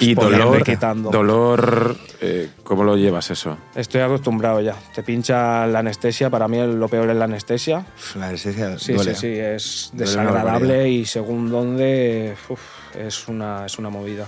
Y 0.00 0.14
Poniendo 0.14 0.46
dolor, 0.46 0.64
quitando. 0.64 1.10
dolor 1.10 1.96
eh, 2.20 2.50
¿cómo 2.62 2.84
lo 2.84 2.96
llevas 2.96 3.30
eso? 3.30 3.56
Estoy 3.74 4.00
acostumbrado 4.22 4.60
ya. 4.60 4.76
Te 4.94 5.02
pincha 5.02 5.66
la 5.66 5.80
anestesia. 5.80 6.30
Para 6.30 6.46
mí 6.48 6.58
lo 6.58 6.88
peor 6.88 7.10
es 7.10 7.16
la 7.16 7.24
anestesia. 7.24 7.84
La 8.14 8.28
anestesia 8.28 8.78
Sí, 8.78 8.92
duele. 8.92 9.14
sí, 9.14 9.20
sí. 9.20 9.38
Es 9.38 9.90
desagradable 9.92 10.88
y 10.88 11.04
según 11.04 11.50
dónde 11.50 12.34
uf, 12.48 12.60
es, 12.96 13.28
una, 13.28 13.66
es 13.66 13.78
una 13.78 13.90
movida. 13.90 14.26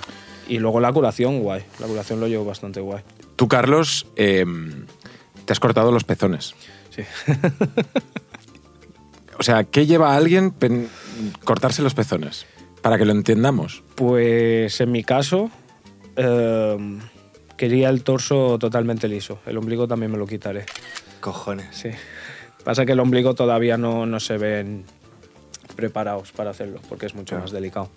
Y 0.48 0.58
luego 0.58 0.80
la 0.80 0.92
curación, 0.92 1.40
guay. 1.40 1.62
La 1.78 1.86
curación 1.86 2.20
lo 2.20 2.26
llevo 2.28 2.44
bastante 2.44 2.80
guay. 2.80 3.02
Tú, 3.36 3.48
Carlos, 3.48 4.06
eh, 4.16 4.44
te 5.44 5.52
has 5.52 5.60
cortado 5.60 5.90
los 5.92 6.04
pezones. 6.04 6.54
Sí. 6.90 7.02
O 9.36 9.42
sea, 9.42 9.64
¿qué 9.64 9.84
lleva 9.84 10.12
a 10.14 10.16
alguien 10.16 10.54
cortarse 11.42 11.82
los 11.82 11.92
pezones? 11.92 12.46
Para 12.82 12.98
que 12.98 13.04
lo 13.04 13.10
entendamos. 13.10 13.82
Pues 13.96 14.80
en 14.80 14.92
mi 14.92 15.02
caso, 15.02 15.50
eh, 16.14 16.76
quería 17.56 17.88
el 17.88 18.02
torso 18.02 18.58
totalmente 18.58 19.08
liso. 19.08 19.38
El 19.46 19.56
ombligo 19.58 19.87
también 19.88 20.12
me 20.12 20.18
lo 20.18 20.26
quitaré. 20.26 20.66
Cojones. 21.20 21.66
Sí. 21.76 21.90
Pasa 22.64 22.84
que 22.87 22.92
el 22.92 23.00
ombligo 23.00 23.34
todavía 23.34 23.76
no, 23.76 24.06
no 24.06 24.20
se 24.20 24.38
ven 24.38 24.84
preparados 25.76 26.32
para 26.32 26.50
hacerlo, 26.50 26.80
porque 26.88 27.06
es 27.06 27.14
mucho 27.14 27.30
Claro. 27.30 27.42
más 27.44 27.52
delicado. 27.52 27.90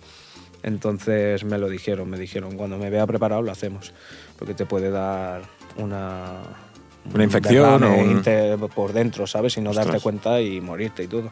Entonces 0.62 1.44
me 1.44 1.56
lo 1.58 1.68
dijeron, 1.68 2.10
me 2.10 2.18
dijeron, 2.18 2.56
cuando 2.56 2.78
me 2.78 2.90
vea 2.90 3.06
preparado 3.06 3.42
lo 3.42 3.52
hacemos, 3.52 3.92
porque 4.38 4.54
te 4.54 4.66
puede 4.66 4.90
dar 4.90 5.42
una... 5.76 6.32
Una 7.14 7.24
infección 7.24 7.82
o 7.84 7.96
un- 7.96 8.68
por 8.74 8.92
dentro, 8.92 9.26
¿sabes? 9.26 9.56
Y 9.56 9.62
no 9.62 9.72
darte 9.72 9.98
cuenta 10.00 10.42
y 10.42 10.60
morirte 10.60 11.04
y 11.04 11.06
todo. 11.06 11.30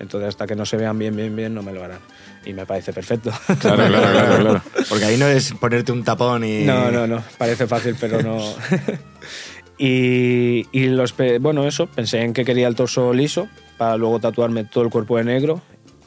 Entonces 0.00 0.30
hasta 0.30 0.48
que 0.48 0.56
no 0.56 0.66
se 0.66 0.76
vean 0.76 0.98
bien, 0.98 1.14
bien, 1.14 1.36
bien, 1.36 1.54
no 1.54 1.62
me 1.62 1.72
lo 1.72 1.84
harán. 1.84 2.00
Y 2.44 2.52
me 2.52 2.66
parece 2.66 2.92
perfecto. 2.92 3.30
Claro, 3.60 3.86
claro, 3.86 4.12
claro, 4.12 4.36
claro. 4.40 4.62
Porque 4.88 5.04
ahí 5.04 5.16
no 5.16 5.26
es 5.26 5.52
ponerte 5.52 5.92
un 5.92 6.02
tapón 6.04 6.44
y. 6.44 6.64
No, 6.64 6.90
no, 6.90 7.06
no, 7.06 7.22
parece 7.38 7.66
fácil, 7.66 7.96
pero 7.98 8.22
no. 8.22 8.38
y, 9.78 10.66
y 10.72 10.86
los 10.86 11.14
bueno, 11.40 11.66
eso, 11.66 11.86
pensé 11.86 12.22
en 12.22 12.32
que 12.32 12.44
quería 12.44 12.68
el 12.68 12.74
torso 12.74 13.12
liso 13.12 13.48
para 13.78 13.96
luego 13.96 14.18
tatuarme 14.20 14.64
todo 14.64 14.84
el 14.84 14.90
cuerpo 14.90 15.16
de 15.18 15.24
negro. 15.24 15.62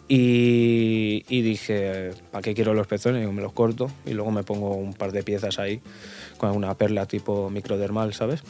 Y, 0.08 1.25
y 1.30 1.42
dije, 1.42 2.12
¿para 2.32 2.44
qué 2.44 2.54
quiero 2.54 2.75
los 2.75 2.86
pezones? 2.86 3.22
Digo, 3.22 3.32
me 3.32 3.42
los 3.42 3.54
corto 3.54 3.89
y 4.06 4.13
luego 4.13 4.30
me 4.30 4.44
pongo 4.44 4.75
un 4.75 4.94
par 4.94 5.12
de 5.12 5.24
piezas 5.24 5.58
ahí 5.58 5.82
con 6.38 6.51
una 6.51 6.75
perla 6.75 7.08
tipo 7.08 7.50
microdermal, 7.50 8.13
¿sabes? 8.13 8.44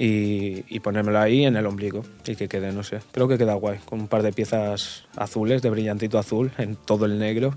Y, 0.00 0.64
y 0.74 0.80
ponérmelo 0.80 1.20
ahí 1.20 1.44
en 1.44 1.56
el 1.56 1.66
ombligo 1.66 2.02
y 2.26 2.34
que 2.34 2.48
quede, 2.48 2.72
no 2.72 2.82
sé, 2.82 3.00
creo 3.12 3.28
que 3.28 3.36
queda 3.36 3.52
guay, 3.52 3.80
con 3.84 4.00
un 4.00 4.08
par 4.08 4.22
de 4.22 4.32
piezas 4.32 5.04
azules, 5.14 5.60
de 5.60 5.68
brillantito 5.68 6.18
azul, 6.18 6.52
en 6.56 6.74
todo 6.74 7.04
el 7.04 7.18
negro 7.18 7.54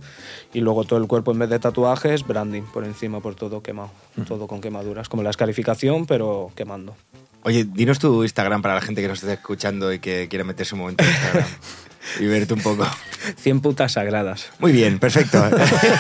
y 0.54 0.60
luego 0.60 0.84
todo 0.84 1.00
el 1.00 1.08
cuerpo 1.08 1.32
en 1.32 1.40
vez 1.40 1.50
de 1.50 1.60
tatuajes, 1.60 2.28
branding 2.28 2.64
por 2.64 2.84
encima, 2.84 3.22
por 3.22 3.36
todo 3.36 3.64
quemado, 3.64 3.92
todo 4.28 4.48
con 4.48 4.60
quemaduras, 4.60 5.08
como 5.08 5.24
la 5.24 5.30
escarificación 5.30 6.06
pero 6.06 6.52
quemando. 6.54 6.98
Oye, 7.44 7.64
dinos 7.64 8.00
tu 8.00 8.24
Instagram 8.24 8.62
para 8.62 8.76
la 8.76 8.82
gente 8.82 9.02
que 9.02 9.08
nos 9.08 9.20
esté 9.20 9.34
escuchando 9.34 9.94
y 9.94 10.00
que 10.00 10.28
quiera 10.28 10.44
meterse 10.44 10.76
un 10.76 10.82
momento 10.82 11.06
en 11.06 11.12
Instagram 11.12 11.48
y 12.20 12.26
verte 12.26 12.54
un 12.54 12.62
poco. 12.62 12.88
100 13.42 13.62
putas 13.62 13.94
sagradas, 13.94 14.52
Muy 14.60 14.74
bien, 14.74 15.00
perfecto. 15.00 15.42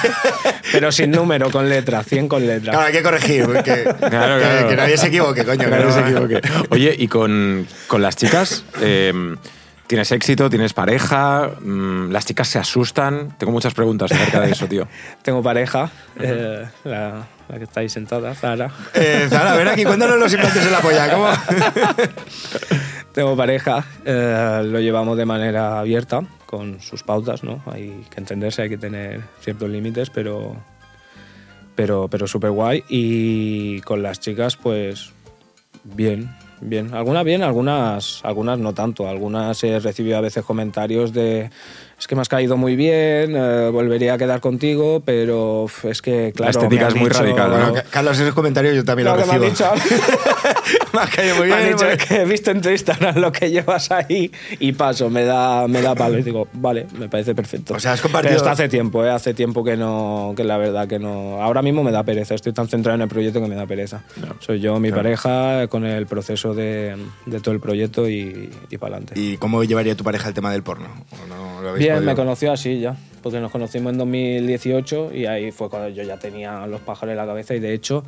pero 0.73 0.91
sin 0.91 1.09
número, 1.11 1.49
con 1.51 1.69
letra, 1.69 2.03
100 2.03 2.27
con 2.27 2.45
letra. 2.45 2.71
Claro, 2.73 2.87
hay 2.87 2.91
que 2.93 3.01
corregir, 3.03 3.45
porque 3.45 3.63
que, 3.63 3.83
claro. 4.09 4.67
que 4.67 4.75
nadie 4.75 4.97
se 4.97 5.07
equivoque, 5.07 5.45
coño. 5.45 5.59
que 5.59 5.67
Claro, 5.67 5.85
no- 5.85 5.93
se 5.93 5.99
equivoque. 6.01 6.41
Oye, 6.69 6.93
y 6.97 7.07
con, 7.07 7.65
con 7.87 8.01
las 8.01 8.17
chicas, 8.17 8.65
eh, 8.81 9.13
¿tienes 9.87 10.11
éxito? 10.11 10.49
¿Tienes 10.49 10.73
pareja? 10.73 11.49
Mm, 11.61 12.11
¿Las 12.11 12.25
chicas 12.25 12.49
se 12.49 12.59
asustan? 12.59 13.37
Tengo 13.37 13.53
muchas 13.53 13.73
preguntas 13.73 14.11
acerca 14.11 14.41
de 14.41 14.51
eso, 14.51 14.67
tío. 14.67 14.85
Tengo 15.21 15.41
pareja, 15.41 15.89
eh, 16.19 16.65
la, 16.83 17.25
la 17.47 17.57
que 17.57 17.63
está 17.63 17.79
ahí 17.79 17.87
sentada, 17.87 18.35
Zara. 18.35 18.69
Eh, 18.95 19.27
Zara, 19.29 19.55
ven 19.55 19.69
aquí, 19.69 19.85
cuéntanos 19.85 20.19
los 20.19 20.33
implantes 20.33 20.65
en 20.65 20.71
la 20.73 20.79
polla. 20.81 21.09
¿Cómo? 21.09 21.29
Tengo 23.13 23.37
pareja, 23.37 23.85
eh, 24.05 24.63
lo 24.65 24.79
llevamos 24.79 25.15
de 25.17 25.25
manera 25.25 25.79
abierta, 25.79 26.21
con 26.47 26.81
sus 26.81 27.03
pautas, 27.03 27.43
¿no? 27.43 27.61
Hay 27.67 28.05
que 28.09 28.19
entenderse, 28.19 28.63
hay 28.63 28.69
que 28.69 28.77
tener 28.77 29.21
ciertos 29.39 29.69
límites, 29.69 30.09
pero, 30.09 30.55
pero, 31.75 32.07
pero 32.07 32.25
súper 32.25 32.49
guay. 32.49 32.83
Y 32.89 33.81
con 33.81 34.01
las 34.01 34.19
chicas, 34.19 34.55
pues 34.55 35.11
bien, 35.83 36.35
bien. 36.59 36.93
Algunas 36.95 37.23
bien, 37.23 37.43
algunas, 37.43 38.25
algunas 38.25 38.57
no 38.57 38.73
tanto. 38.73 39.07
Algunas 39.07 39.63
he 39.63 39.79
recibido 39.79 40.17
a 40.17 40.21
veces 40.21 40.43
comentarios 40.43 41.13
de 41.13 41.51
es 42.03 42.07
que 42.07 42.15
me 42.15 42.21
has 42.21 42.27
caído 42.27 42.57
muy 42.57 42.75
bien, 42.75 43.33
eh, 43.33 43.69
volvería 43.71 44.15
a 44.15 44.17
quedar 44.17 44.41
contigo, 44.41 45.01
pero 45.05 45.67
es 45.83 46.01
que, 46.01 46.33
claro... 46.35 46.51
estética 46.51 46.81
me 46.81 46.85
han 46.87 46.91
es 46.95 46.99
muy 46.99 47.09
dicho- 47.09 47.19
radical, 47.21 47.49
¿no? 47.49 47.57
Bueno, 47.57 47.73
Ca- 47.75 47.83
Carlos, 47.89 48.19
esos 48.19 48.33
comentarios 48.33 48.75
yo 48.75 48.83
también 48.83 49.07
Lo 49.07 49.15
los 49.15 49.25
que 49.25 49.31
me 49.39 49.39
recibo. 49.49 49.71
dicho, 49.73 49.85
me 50.93 50.99
has 50.99 51.09
caído 51.11 51.35
muy 51.37 51.47
me 51.47 51.53
han 51.53 51.59
bien. 51.61 51.71
dicho 51.73 51.85
muy 51.85 51.93
es 51.93 52.05
que 52.05 52.15
he 52.21 52.25
visto 52.25 52.51
en 52.51 52.61
tu 52.61 52.69
Instagram 52.69 53.17
lo 53.19 53.31
que 53.31 53.49
llevas 53.49 53.89
ahí 53.91 54.29
y 54.59 54.73
paso, 54.73 55.09
me 55.09 55.23
da, 55.23 55.67
me 55.67 55.81
da 55.81 55.95
palo. 55.95 56.17
Y 56.19 56.23
digo, 56.23 56.47
vale, 56.53 56.87
me 56.97 57.07
parece 57.09 57.33
perfecto. 57.35 57.73
O 57.73 57.79
sea, 57.79 57.93
has 57.93 58.01
compartido- 58.01 58.31
Pero 58.31 58.37
esto 58.37 58.49
hace 58.49 58.67
tiempo, 58.69 59.05
¿eh? 59.05 59.09
Hace 59.09 59.33
tiempo 59.33 59.63
que 59.63 59.77
no, 59.77 60.33
que 60.35 60.43
la 60.43 60.57
verdad 60.57 60.87
que 60.87 60.99
no. 60.99 61.41
Ahora 61.41 61.61
mismo 61.61 61.83
me 61.83 61.91
da 61.91 62.03
pereza, 62.03 62.35
estoy 62.35 62.51
tan 62.53 62.67
centrado 62.67 62.95
en 62.95 63.01
el 63.03 63.07
proyecto 63.07 63.41
que 63.41 63.47
me 63.47 63.55
da 63.55 63.65
pereza. 63.65 64.01
No. 64.17 64.35
Soy 64.39 64.59
yo, 64.59 64.77
mi 64.79 64.89
Claro. 64.89 65.03
pareja, 65.03 65.67
con 65.67 65.85
el 65.85 66.05
proceso 66.05 66.53
de, 66.53 66.97
de 67.25 67.39
todo 67.39 67.53
el 67.53 67.61
proyecto 67.61 68.09
y, 68.09 68.49
y 68.69 68.77
para 68.77 68.97
adelante. 68.97 69.13
¿Y 69.19 69.37
cómo 69.37 69.63
llevaría 69.63 69.95
tu 69.95 70.03
pareja 70.03 70.27
el 70.27 70.33
tema 70.33 70.51
del 70.51 70.63
porno? 70.63 70.87
¿O 71.23 71.27
no 71.27 71.61
lo 71.61 71.69
habéis 71.69 71.85
Bien, 71.85 71.92
podido? 71.97 72.11
me 72.11 72.15
conoció 72.15 72.51
así 72.51 72.79
ya, 72.79 72.95
porque 73.21 73.39
nos 73.39 73.51
conocimos 73.51 73.93
en 73.93 73.99
2018 73.99 75.11
y 75.13 75.25
ahí 75.25 75.51
fue 75.51 75.69
cuando 75.69 75.89
yo 75.89 76.03
ya 76.03 76.17
tenía 76.17 76.65
los 76.67 76.81
pájaros 76.81 77.11
en 77.11 77.17
la 77.17 77.25
cabeza 77.25 77.55
y 77.55 77.59
de 77.59 77.73
hecho 77.73 78.03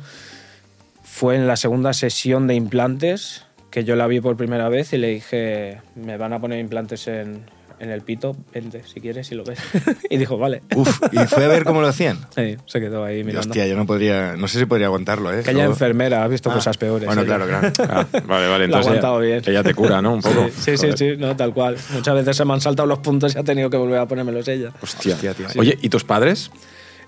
fue 1.02 1.36
en 1.36 1.46
la 1.46 1.56
segunda 1.56 1.92
sesión 1.92 2.46
de 2.46 2.54
implantes 2.54 3.44
que 3.70 3.84
yo 3.84 3.96
la 3.96 4.06
vi 4.06 4.20
por 4.20 4.36
primera 4.36 4.68
vez 4.68 4.92
y 4.92 4.98
le 4.98 5.08
dije, 5.08 5.80
me 5.94 6.16
van 6.16 6.32
a 6.32 6.40
poner 6.40 6.60
implantes 6.60 7.08
en, 7.08 7.44
en 7.78 7.90
el 7.90 8.00
pito, 8.02 8.34
vente 8.54 8.82
si 8.86 9.00
quieres, 9.00 9.26
si 9.26 9.34
lo 9.34 9.44
ves. 9.44 9.58
y 10.10 10.16
dijo, 10.16 10.38
vale. 10.38 10.62
Uf, 10.74 11.00
y 11.12 11.18
fue 11.26 11.44
a 11.44 11.48
ver 11.48 11.64
cómo 11.64 11.80
lo 11.80 11.88
hacían. 11.88 12.18
Sí, 12.34 12.56
se 12.66 12.80
quedó 12.80 13.04
ahí 13.04 13.22
mirando. 13.22 13.48
Hostia, 13.48 13.66
yo 13.66 13.76
no 13.76 13.86
podría, 13.86 14.36
no 14.36 14.48
sé 14.48 14.58
si 14.58 14.64
podría 14.66 14.86
aguantarlo, 14.86 15.32
¿eh? 15.32 15.42
que 15.42 15.50
ella 15.50 15.64
enfermera, 15.64 16.24
ha 16.24 16.28
visto 16.28 16.50
Ah, 16.50 16.54
cosas 16.54 16.76
peores. 16.78 17.06
Bueno, 17.06 17.22
ella. 17.22 17.36
claro, 17.36 17.46
claro. 17.46 17.72
Ah, 17.90 18.06
vale, 18.26 18.48
vale. 18.48 18.48
Lo 18.48 18.54
ha 18.54 18.64
Entonces 18.80 18.86
aguantado 18.86 19.22
ella, 19.22 19.40
bien. 19.40 19.42
ella 19.46 19.62
te 19.62 19.74
cura, 19.74 20.00
¿no? 20.00 20.14
Un 20.14 20.22
poco. 20.22 20.48
Sí, 20.58 20.76
sí, 20.76 20.88
sí, 20.96 21.16
no, 21.18 21.36
tal 21.36 21.52
cual. 21.52 21.76
Muchas 21.92 22.14
veces 22.14 22.36
se 22.36 22.44
me 22.44 22.52
han 22.54 22.60
saltado 22.60 22.86
los 22.86 22.98
puntos 23.00 23.34
y 23.34 23.38
ha 23.38 23.44
tenido 23.44 23.68
que 23.70 23.76
volver 23.76 23.98
a 23.98 24.06
ponérmelos 24.06 24.48
ella. 24.48 24.72
Hostia. 24.80 25.14
Hostia, 25.14 25.34
tío. 25.34 25.46
Oye, 25.58 25.78
¿y 25.82 25.88
tus 25.88 26.04
padres? 26.04 26.50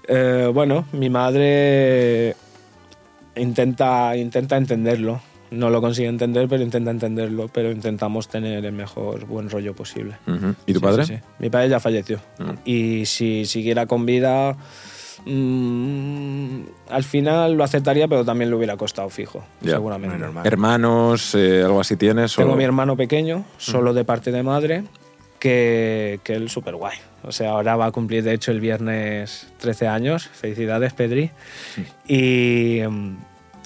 Eh, 0.06 0.50
bueno, 0.52 0.86
mi 0.92 1.08
madre 1.10 2.34
intenta, 3.36 4.16
intenta 4.16 4.56
entenderlo. 4.56 5.20
No 5.50 5.70
lo 5.70 5.80
consigue 5.80 6.08
entender, 6.08 6.46
pero 6.48 6.62
intenta 6.62 6.90
entenderlo. 6.90 7.48
Pero 7.48 7.70
intentamos 7.70 8.28
tener 8.28 8.64
el 8.64 8.72
mejor 8.72 9.24
buen 9.26 9.48
rollo 9.50 9.74
posible. 9.74 10.16
¿Y 10.66 10.72
tu 10.72 10.78
Sí, 10.80 10.84
padre? 10.84 11.04
sí, 11.06 11.14
sí. 11.16 11.20
Mi 11.38 11.50
padre 11.50 11.68
ya 11.70 11.80
falleció. 11.80 12.18
Mm. 12.38 12.50
Y 12.64 13.06
si 13.06 13.44
siguiera 13.46 13.86
con 13.86 14.04
vida, 14.06 14.56
mm, 15.24 16.60
al 16.90 17.04
final 17.04 17.54
lo 17.54 17.64
aceptaría, 17.64 18.08
pero 18.08 18.24
también 18.24 18.50
le 18.50 18.56
hubiera 18.56 18.76
costado 18.76 19.08
fijo, 19.10 19.44
Ya. 19.60 19.72
seguramente. 19.72 20.18
Normal. 20.18 20.46
¿Hermanos? 20.46 21.34
eh, 21.34 21.62
¿Algo 21.64 21.80
así 21.80 21.96
tienes? 21.96 22.34
Tengo 22.36 22.52
o- 22.52 22.56
mi 22.56 22.64
hermano 22.64 22.96
pequeño, 22.96 23.44
solo 23.56 23.94
de 23.94 24.04
parte 24.04 24.30
de 24.32 24.42
madre, 24.42 24.84
que, 25.38 26.20
que 26.24 26.34
él 26.34 26.48
súper 26.50 26.74
guay. 26.76 26.96
O 27.22 27.32
sea, 27.32 27.50
ahora 27.50 27.76
va 27.76 27.86
a 27.86 27.92
cumplir, 27.92 28.22
de 28.24 28.32
hecho, 28.34 28.50
el 28.52 28.60
viernes 28.60 29.48
13 29.58 29.86
años. 29.88 30.28
Felicidades, 30.28 30.92
Pedri. 30.94 31.30
Y, 32.06 32.80
mm, 32.88 33.16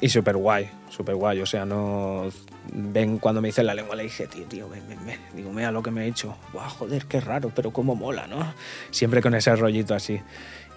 y 0.01 0.09
súper 0.09 0.37
guay, 0.37 0.69
súper 0.93 1.15
guay. 1.15 1.41
O 1.41 1.47
sea, 1.47 1.65
no... 1.65 2.29
Ven, 2.73 3.19
cuando 3.19 3.41
me 3.41 3.49
dice 3.49 3.63
la 3.63 3.75
lengua, 3.75 3.97
le 3.97 4.05
dije, 4.05 4.27
tío, 4.27 4.45
tío, 4.45 4.69
ven, 4.69 4.83
ven, 4.89 4.99
ven. 5.05 5.19
Digo, 5.35 5.53
mira 5.53 5.73
lo 5.73 5.83
que 5.83 5.91
me 5.91 6.05
he 6.05 6.09
hecho. 6.09 6.37
Buah, 6.53 6.69
joder, 6.69 7.07
qué 7.07 7.21
raro, 7.21 7.51
pero 7.55 7.73
cómo 7.73 7.95
mola, 7.95 8.27
¿no? 8.27 8.55
Siempre 8.91 9.23
con 9.23 9.35
ese 9.35 9.55
rollito 9.57 9.95
así. 9.95 10.21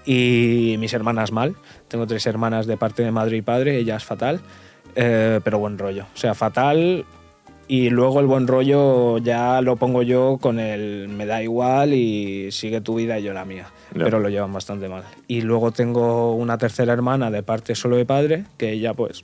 Y 0.05 0.75
mis 0.79 0.93
hermanas 0.93 1.31
mal. 1.31 1.55
Tengo 1.87 2.07
tres 2.07 2.25
hermanas 2.27 2.67
de 2.67 2.77
parte 2.77 3.03
de 3.03 3.11
madre 3.11 3.37
y 3.37 3.41
padre, 3.41 3.77
ellas 3.77 4.03
fatal. 4.03 4.39
Eh, 4.95 5.41
pero 5.43 5.59
buen 5.59 5.77
rollo. 5.77 6.05
O 6.13 6.17
sea, 6.17 6.33
fatal 6.33 7.05
y 7.67 7.89
luego 7.89 8.19
el 8.19 8.27
buen 8.27 8.47
rollo 8.47 9.17
ya 9.17 9.59
lo 9.61 9.75
pongo 9.75 10.03
yo 10.03 10.37
con 10.39 10.59
el 10.59 11.07
me 11.09 11.25
da 11.25 11.41
igual 11.41 11.93
y 11.93 12.51
sigue 12.51 12.79
tu 12.79 12.95
vida 12.95 13.17
y 13.17 13.23
yo 13.23 13.33
la 13.33 13.43
mía. 13.43 13.67
Ya. 13.93 14.03
Pero 14.03 14.19
lo 14.19 14.29
llevan 14.29 14.53
bastante 14.53 14.87
mal. 14.87 15.03
Y 15.27 15.41
luego 15.41 15.71
tengo 15.71 16.35
una 16.35 16.57
tercera 16.57 16.93
hermana 16.93 17.31
de 17.31 17.41
parte 17.41 17.73
solo 17.73 17.95
de 17.97 18.05
padre, 18.05 18.45
que 18.57 18.71
ella 18.71 18.93
pues 18.93 19.23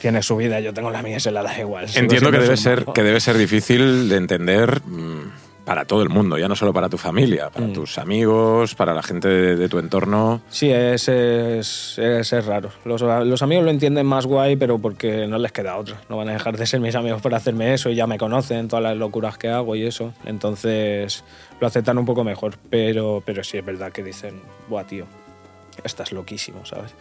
tiene 0.00 0.22
su 0.22 0.36
vida, 0.36 0.60
yo 0.60 0.72
tengo 0.74 0.90
la 0.90 1.02
mía, 1.02 1.20
se 1.20 1.30
la 1.30 1.42
da 1.42 1.58
igual. 1.58 1.86
Entiendo 1.94 2.30
que 2.30 2.38
debe, 2.38 2.56
ser, 2.56 2.84
que 2.94 3.02
debe 3.02 3.20
ser 3.20 3.36
difícil 3.38 4.08
de 4.08 4.16
entender 4.16 4.80
mm, 4.84 5.30
para 5.64 5.84
todo 5.84 6.02
el 6.02 6.08
mundo, 6.08 6.38
ya 6.38 6.48
no 6.48 6.56
solo 6.56 6.72
para 6.72 6.88
tu 6.88 6.96
familia, 6.96 7.50
para 7.50 7.66
Mm. 7.66 7.72
tus 7.74 7.98
amigos, 7.98 8.74
para 8.74 8.94
la 8.94 9.02
gente 9.02 9.28
de, 9.28 9.54
de 9.56 9.68
tu 9.68 9.78
entorno. 9.78 10.40
Sí, 10.48 10.70
es, 10.70 11.08
es, 11.08 11.98
es- 11.98 12.32
es 12.32 12.46
raro. 12.46 12.70
Los, 12.86 13.02
los 13.02 13.42
amigos 13.42 13.64
lo 13.66 13.70
entienden 13.70 14.06
más 14.06 14.24
guay, 14.24 14.56
pero 14.56 14.78
porque 14.78 15.26
no 15.26 15.36
les 15.38 15.52
queda 15.52 15.76
otra. 15.76 16.00
No 16.08 16.16
van 16.16 16.30
a 16.30 16.32
dejar 16.32 16.56
de 16.56 16.66
ser 16.66 16.80
mis 16.80 16.94
amigos 16.94 17.20
por 17.20 17.34
hacerme 17.34 17.74
eso 17.74 17.90
y 17.90 17.96
ya 17.96 18.06
me 18.06 18.16
conocen, 18.16 18.66
todas 18.68 18.82
las 18.82 18.96
locuras 18.96 19.36
que 19.36 19.48
hago 19.48 19.76
y 19.76 19.84
eso. 19.84 20.14
Entonces 20.24 21.22
lo 21.60 21.66
aceptan 21.66 21.98
un 21.98 22.06
poco 22.06 22.24
mejor. 22.24 22.54
Pero, 22.70 23.22
pero 23.26 23.44
sí 23.44 23.58
es 23.58 23.64
verdad 23.66 23.92
que 23.92 24.02
dicen, 24.02 24.40
buah, 24.68 24.84
tío, 24.84 25.04
estás 25.84 26.12
loquísimo, 26.12 26.64
¿sabes? 26.64 26.92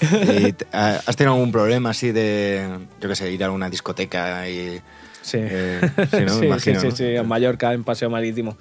¿Y 0.00 0.54
¿Has 0.72 1.16
tenido 1.16 1.34
algún 1.34 1.52
problema 1.52 1.90
así 1.90 2.12
de, 2.12 2.66
yo 3.00 3.08
qué 3.08 3.16
sé, 3.16 3.30
ir 3.30 3.44
a 3.44 3.50
una 3.50 3.70
discoteca 3.70 4.48
y... 4.48 4.80
Sí. 5.22 5.38
eh, 5.40 5.80
sí, 6.10 6.18
¿no? 6.20 6.34
Me 6.34 6.40
sí, 6.40 6.46
imagino, 6.46 6.80
sí, 6.80 6.88
¿no? 6.88 6.96
sí, 6.96 7.04
en 7.04 7.26
Mallorca, 7.26 7.72
en 7.72 7.84
Paseo 7.84 8.10
Marítimo. 8.10 8.56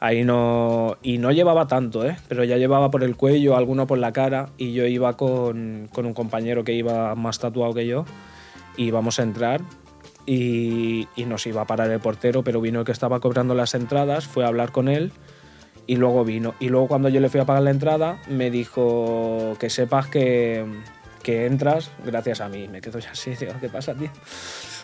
Ahí 0.00 0.22
no. 0.22 0.98
Y 1.02 1.18
no 1.18 1.32
llevaba 1.32 1.66
tanto, 1.66 2.04
¿eh? 2.06 2.18
Pero 2.28 2.44
ya 2.44 2.58
llevaba 2.58 2.90
por 2.90 3.02
el 3.02 3.16
cuello, 3.16 3.56
alguno 3.56 3.86
por 3.86 3.98
la 3.98 4.12
cara. 4.12 4.50
Y 4.58 4.74
yo 4.74 4.86
iba 4.86 5.16
con, 5.16 5.88
con 5.92 6.04
un 6.04 6.12
compañero 6.12 6.62
que 6.62 6.74
iba 6.74 7.14
más 7.14 7.38
tatuado 7.38 7.72
que 7.72 7.86
yo. 7.86 8.04
Y 8.76 8.84
íbamos 8.84 9.18
a 9.18 9.22
entrar. 9.22 9.62
Y, 10.26 11.08
y 11.16 11.24
nos 11.24 11.46
iba 11.46 11.62
a 11.62 11.66
parar 11.66 11.90
el 11.90 12.00
portero, 12.00 12.44
pero 12.44 12.60
vino 12.60 12.80
el 12.80 12.86
que 12.86 12.92
estaba 12.92 13.20
cobrando 13.20 13.54
las 13.54 13.74
entradas, 13.74 14.26
fue 14.26 14.44
a 14.44 14.48
hablar 14.48 14.72
con 14.72 14.88
él. 14.88 15.10
Y 15.86 15.96
luego 15.96 16.24
vino. 16.24 16.54
Y 16.60 16.68
luego 16.68 16.88
cuando 16.88 17.08
yo 17.08 17.20
le 17.20 17.28
fui 17.28 17.40
a 17.40 17.44
pagar 17.44 17.62
la 17.62 17.70
entrada, 17.70 18.18
me 18.28 18.50
dijo 18.50 19.56
que 19.60 19.68
sepas 19.70 20.06
que, 20.08 20.64
que 21.22 21.46
entras 21.46 21.90
gracias 22.04 22.40
a 22.40 22.48
mí. 22.48 22.68
Me 22.68 22.80
quedo 22.80 22.98
ya 22.98 23.10
así, 23.10 23.32
digo, 23.34 23.52
¿qué 23.60 23.68
pasa, 23.68 23.94
tío? 23.94 24.10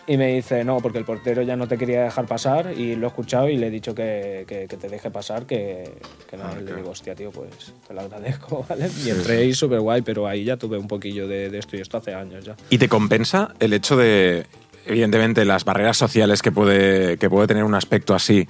Y 0.07 0.17
me 0.17 0.33
dice, 0.33 0.63
no, 0.63 0.77
porque 0.77 0.97
el 0.97 1.05
portero 1.05 1.43
ya 1.43 1.55
no 1.55 1.67
te 1.67 1.77
quería 1.77 2.03
dejar 2.03 2.25
pasar 2.25 2.73
y 2.75 2.95
lo 2.95 3.05
he 3.05 3.09
escuchado 3.09 3.47
y 3.49 3.57
le 3.57 3.67
he 3.67 3.69
dicho 3.69 3.93
que, 3.93 4.45
que- 4.47 4.65
que 4.67 4.75
te 4.77 4.89
deje 4.89 5.11
pasar, 5.11 5.45
que, 5.45 5.93
que 6.29 6.37
nada, 6.37 6.57
y 6.59 6.63
le 6.63 6.75
digo, 6.75 6.89
hostia, 6.89 7.13
tío, 7.13 7.29
pues 7.31 7.71
te 7.87 7.93
lo 7.93 8.01
agradezco, 8.01 8.65
¿vale? 8.69 8.89
Y 9.05 9.09
entré 9.11 9.45
y 9.45 9.53
súper 9.53 9.79
guay, 9.79 10.01
pero 10.01 10.27
ahí 10.27 10.43
ya 10.43 10.57
tuve 10.57 10.77
un 10.79 10.87
poquillo 10.87 11.27
de, 11.27 11.49
de 11.51 11.57
esto 11.59 11.77
y 11.77 11.81
esto 11.81 11.97
hace 11.97 12.15
años 12.15 12.43
ya. 12.43 12.55
¿Y 12.71 12.79
te 12.79 12.89
compensa 12.89 13.53
el 13.59 13.73
hecho 13.73 13.95
de, 13.95 14.47
evidentemente, 14.87 15.45
las 15.45 15.65
barreras 15.65 15.97
sociales 15.97 16.41
que 16.41 16.51
puede, 16.51 17.17
que 17.17 17.29
puede 17.29 17.45
tener 17.47 17.63
un 17.63 17.75
aspecto 17.75 18.15
así 18.15 18.47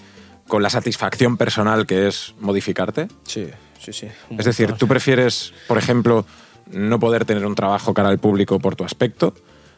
con 0.51 0.61
la 0.61 0.69
satisfacción 0.69 1.37
personal 1.37 1.87
que 1.87 2.09
es 2.09 2.35
modificarte? 2.41 3.07
Sí, 3.23 3.47
sí, 3.79 3.93
sí. 3.93 4.07
Es 4.37 4.43
decir. 4.43 4.73
¿tú 4.73 4.85
prefieres, 4.85 5.53
por 5.65 5.77
ejemplo, 5.77 6.25
no 6.69 6.99
poder 6.99 7.23
tener 7.23 7.45
un 7.45 7.55
trabajo 7.55 7.93
cara 7.93 8.09
al 8.09 8.19
público 8.19 8.59
por 8.59 8.75
tu 8.75 8.83
aspecto? 8.83 9.33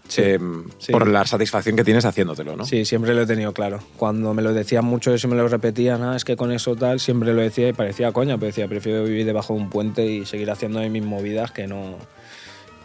Sí, 0.08 0.24
eh, 0.24 0.39
sí. 0.80 0.92
Por 0.92 1.08
la 1.08 1.27
satisfacción 1.27 1.75
que 1.75 1.84
tienes 1.84 2.06
haciéndotelo, 2.06 2.56
¿no? 2.56 2.65
Sí, 2.65 2.86
siempre 2.86 3.13
lo 3.13 3.22
he 3.22 3.27
tenido 3.27 3.53
claro. 3.53 3.82
Cuando 3.98 4.34
me 4.34 4.42
lo 4.42 4.51
decían 4.51 4.84
mucho, 4.84 5.13
y 5.15 5.27
me 5.27 5.36
lo 5.36 5.48
repetían, 5.48 6.01
ah, 6.01 6.15
es 6.15 6.25
que 6.25 6.36
con 6.36 6.51
eso 6.51 6.75
tal, 6.75 7.00
siempre 7.00 7.36
lo 7.36 7.42
decía 7.44 7.70
y 7.70 7.74
parecía 7.74 8.12
coña, 8.12 8.39
pero 8.39 8.48
decía, 8.48 8.68
prefiero 8.68 9.03
vivir 9.03 9.27
debajo 9.27 9.53
de 9.53 9.60
un 9.60 9.70
puente 9.70 10.03
y 10.08 10.25
seguir 10.25 10.50
haciendo 10.50 10.80
mis 10.89 11.03
movidas 11.03 11.51
que 11.51 11.68
no, 11.68 11.98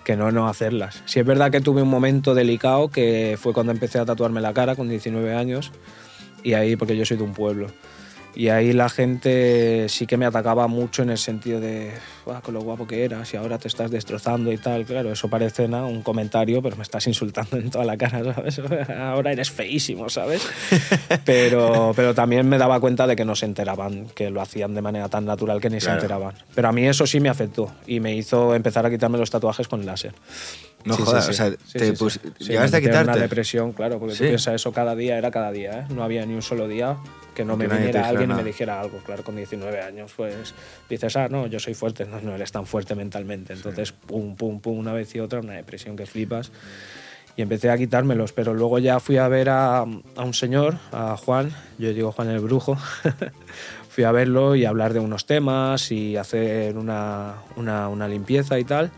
que 0.04 0.14
no, 0.14 0.30
no 0.30 0.46
hacerlas. 0.46 1.02
Sí 1.06 1.20
es 1.20 1.24
verdad 1.24 1.50
que 1.50 1.62
tuve 1.62 1.80
un 1.80 1.88
momento 1.88 2.34
delicado 2.34 2.88
que 2.88 3.38
fue 3.40 3.54
cuando 3.54 3.72
empecé 3.72 3.98
a 3.98 4.04
tatuarme 4.04 4.42
la 4.42 4.52
cara 4.52 4.76
con 4.76 4.90
19 4.90 5.34
años 5.34 5.72
y 6.44 6.54
ahí, 6.54 6.76
porque 6.76 6.96
yo 6.96 7.04
soy 7.04 7.16
de 7.16 7.22
un 7.24 7.34
pueblo. 7.34 7.68
Y 8.34 8.50
ahí 8.50 8.72
la 8.72 8.88
gente 8.88 9.88
sí 9.88 10.06
que 10.06 10.16
me 10.16 10.24
atacaba 10.24 10.68
mucho 10.68 11.02
en 11.02 11.10
el 11.10 11.18
sentido 11.18 11.58
de, 11.58 11.90
"Buah, 12.24 12.40
con 12.40 12.54
lo 12.54 12.60
guapo 12.60 12.86
que 12.86 13.02
eras 13.02 13.34
y 13.34 13.36
ahora 13.36 13.58
te 13.58 13.66
estás 13.66 13.90
destrozando 13.90 14.52
y 14.52 14.58
tal. 14.58 14.84
Claro, 14.84 15.10
eso 15.10 15.28
parece 15.28 15.66
nada, 15.66 15.86
un 15.86 16.02
comentario, 16.02 16.62
pero 16.62 16.76
me 16.76 16.84
estás 16.84 17.04
insultando 17.08 17.56
en 17.56 17.68
toda 17.70 17.84
la 17.84 17.96
cara, 17.96 18.22
¿sabes? 18.34 18.60
Ahora 18.96 19.32
eres 19.32 19.50
feísimo, 19.50 20.08
¿sabes? 20.08 20.46
Pero, 21.24 21.92
pero 21.96 22.14
también 22.14 22.48
me 22.48 22.58
daba 22.58 22.78
cuenta 22.80 23.06
de 23.06 23.16
que 23.16 23.24
no 23.24 23.34
se 23.34 23.46
enteraban, 23.46 24.06
que 24.14 24.30
lo 24.30 24.40
hacían 24.40 24.74
de 24.74 24.82
manera 24.82 25.08
tan 25.08 25.24
natural 25.24 25.60
que 25.60 25.70
ni 25.70 25.80
se 25.80 25.86
Claro. 25.86 26.00
enteraban. 26.00 26.34
Pero 26.54 26.68
a 26.68 26.72
mí 26.72 26.86
eso 26.86 27.06
sí 27.06 27.20
me 27.20 27.28
afectó 27.30 27.72
y 27.86 27.98
me 28.00 28.14
hizo 28.14 28.54
empezar 28.54 28.84
a 28.86 28.90
quitarme 28.90 29.18
los 29.18 29.30
tatuajes 29.30 29.66
con 29.68 29.84
láser. 29.84 30.14
No 30.88 30.94
Sí, 30.94 31.02
sí, 31.02 31.06
jodas, 31.06 31.24
sí. 31.26 31.30
o 31.30 31.34
sea, 31.34 31.50
Sí, 31.50 31.56
te 31.78 31.96
sí, 31.96 32.10
sí. 32.10 32.18
Sí, 32.38 32.44
llegaste 32.48 32.76
a 32.76 32.80
quitarte. 32.80 33.12
una 33.12 33.20
depresión, 33.20 33.72
claro, 33.72 33.98
porque 33.98 34.14
Sí. 34.14 34.24
tú 34.24 34.28
piensas 34.30 34.54
eso 34.54 34.72
cada 34.72 34.94
día, 34.96 35.16
era 35.18 35.30
cada 35.30 35.52
día, 35.52 35.80
¿eh? 35.80 35.84
No 35.94 36.02
había 36.02 36.24
ni 36.26 36.34
un 36.34 36.42
solo 36.42 36.66
día 36.66 36.96
que 37.34 37.44
no 37.44 37.56
Que 37.56 37.68
me 37.68 37.76
viniera 37.76 38.08
alguien 38.08 38.24
y 38.24 38.26
nada. 38.30 38.42
me 38.42 38.48
dijera 38.48 38.80
algo. 38.80 38.98
Claro, 39.06 39.22
con 39.22 39.36
19 39.36 39.80
años, 39.80 40.12
pues 40.16 40.54
dices, 40.90 41.16
ah, 41.16 41.28
no, 41.28 41.46
yo 41.46 41.60
soy 41.60 41.74
fuerte. 41.74 42.04
No, 42.04 42.20
no 42.20 42.34
eres 42.34 42.50
tan 42.50 42.66
fuerte 42.66 42.94
mentalmente. 42.96 43.52
Entonces, 43.52 43.92
pum, 43.92 44.34
pum, 44.34 44.60
pum, 44.60 44.76
una 44.78 44.92
vez 44.92 45.14
y 45.14 45.20
otra, 45.20 45.38
una 45.40 45.52
depresión 45.52 45.94
que 45.96 46.06
flipas. 46.06 46.50
Y 47.36 47.42
empecé 47.42 47.70
a 47.70 47.78
quitármelos, 47.78 48.32
pero 48.32 48.52
luego 48.52 48.80
ya 48.80 48.98
fui 48.98 49.16
a 49.18 49.28
ver 49.28 49.48
a, 49.50 49.78
a 49.82 49.84
un 50.24 50.34
señor, 50.34 50.78
a 50.90 51.16
Juan, 51.16 51.52
yo 51.78 51.92
digo 51.92 52.10
Juan 52.10 52.30
el 52.30 52.40
Brujo, 52.40 52.76
fui 53.90 54.02
a 54.02 54.10
verlo 54.10 54.56
y 54.56 54.64
hablar 54.64 54.92
de 54.92 54.98
unos 55.00 55.24
temas 55.26 55.92
y 55.92 56.16
hacer 56.16 56.76
una, 56.76 57.34
una, 57.54 57.88
una 57.88 58.08
limpieza 58.08 58.58
y 58.58 58.64
tal. 58.64 58.90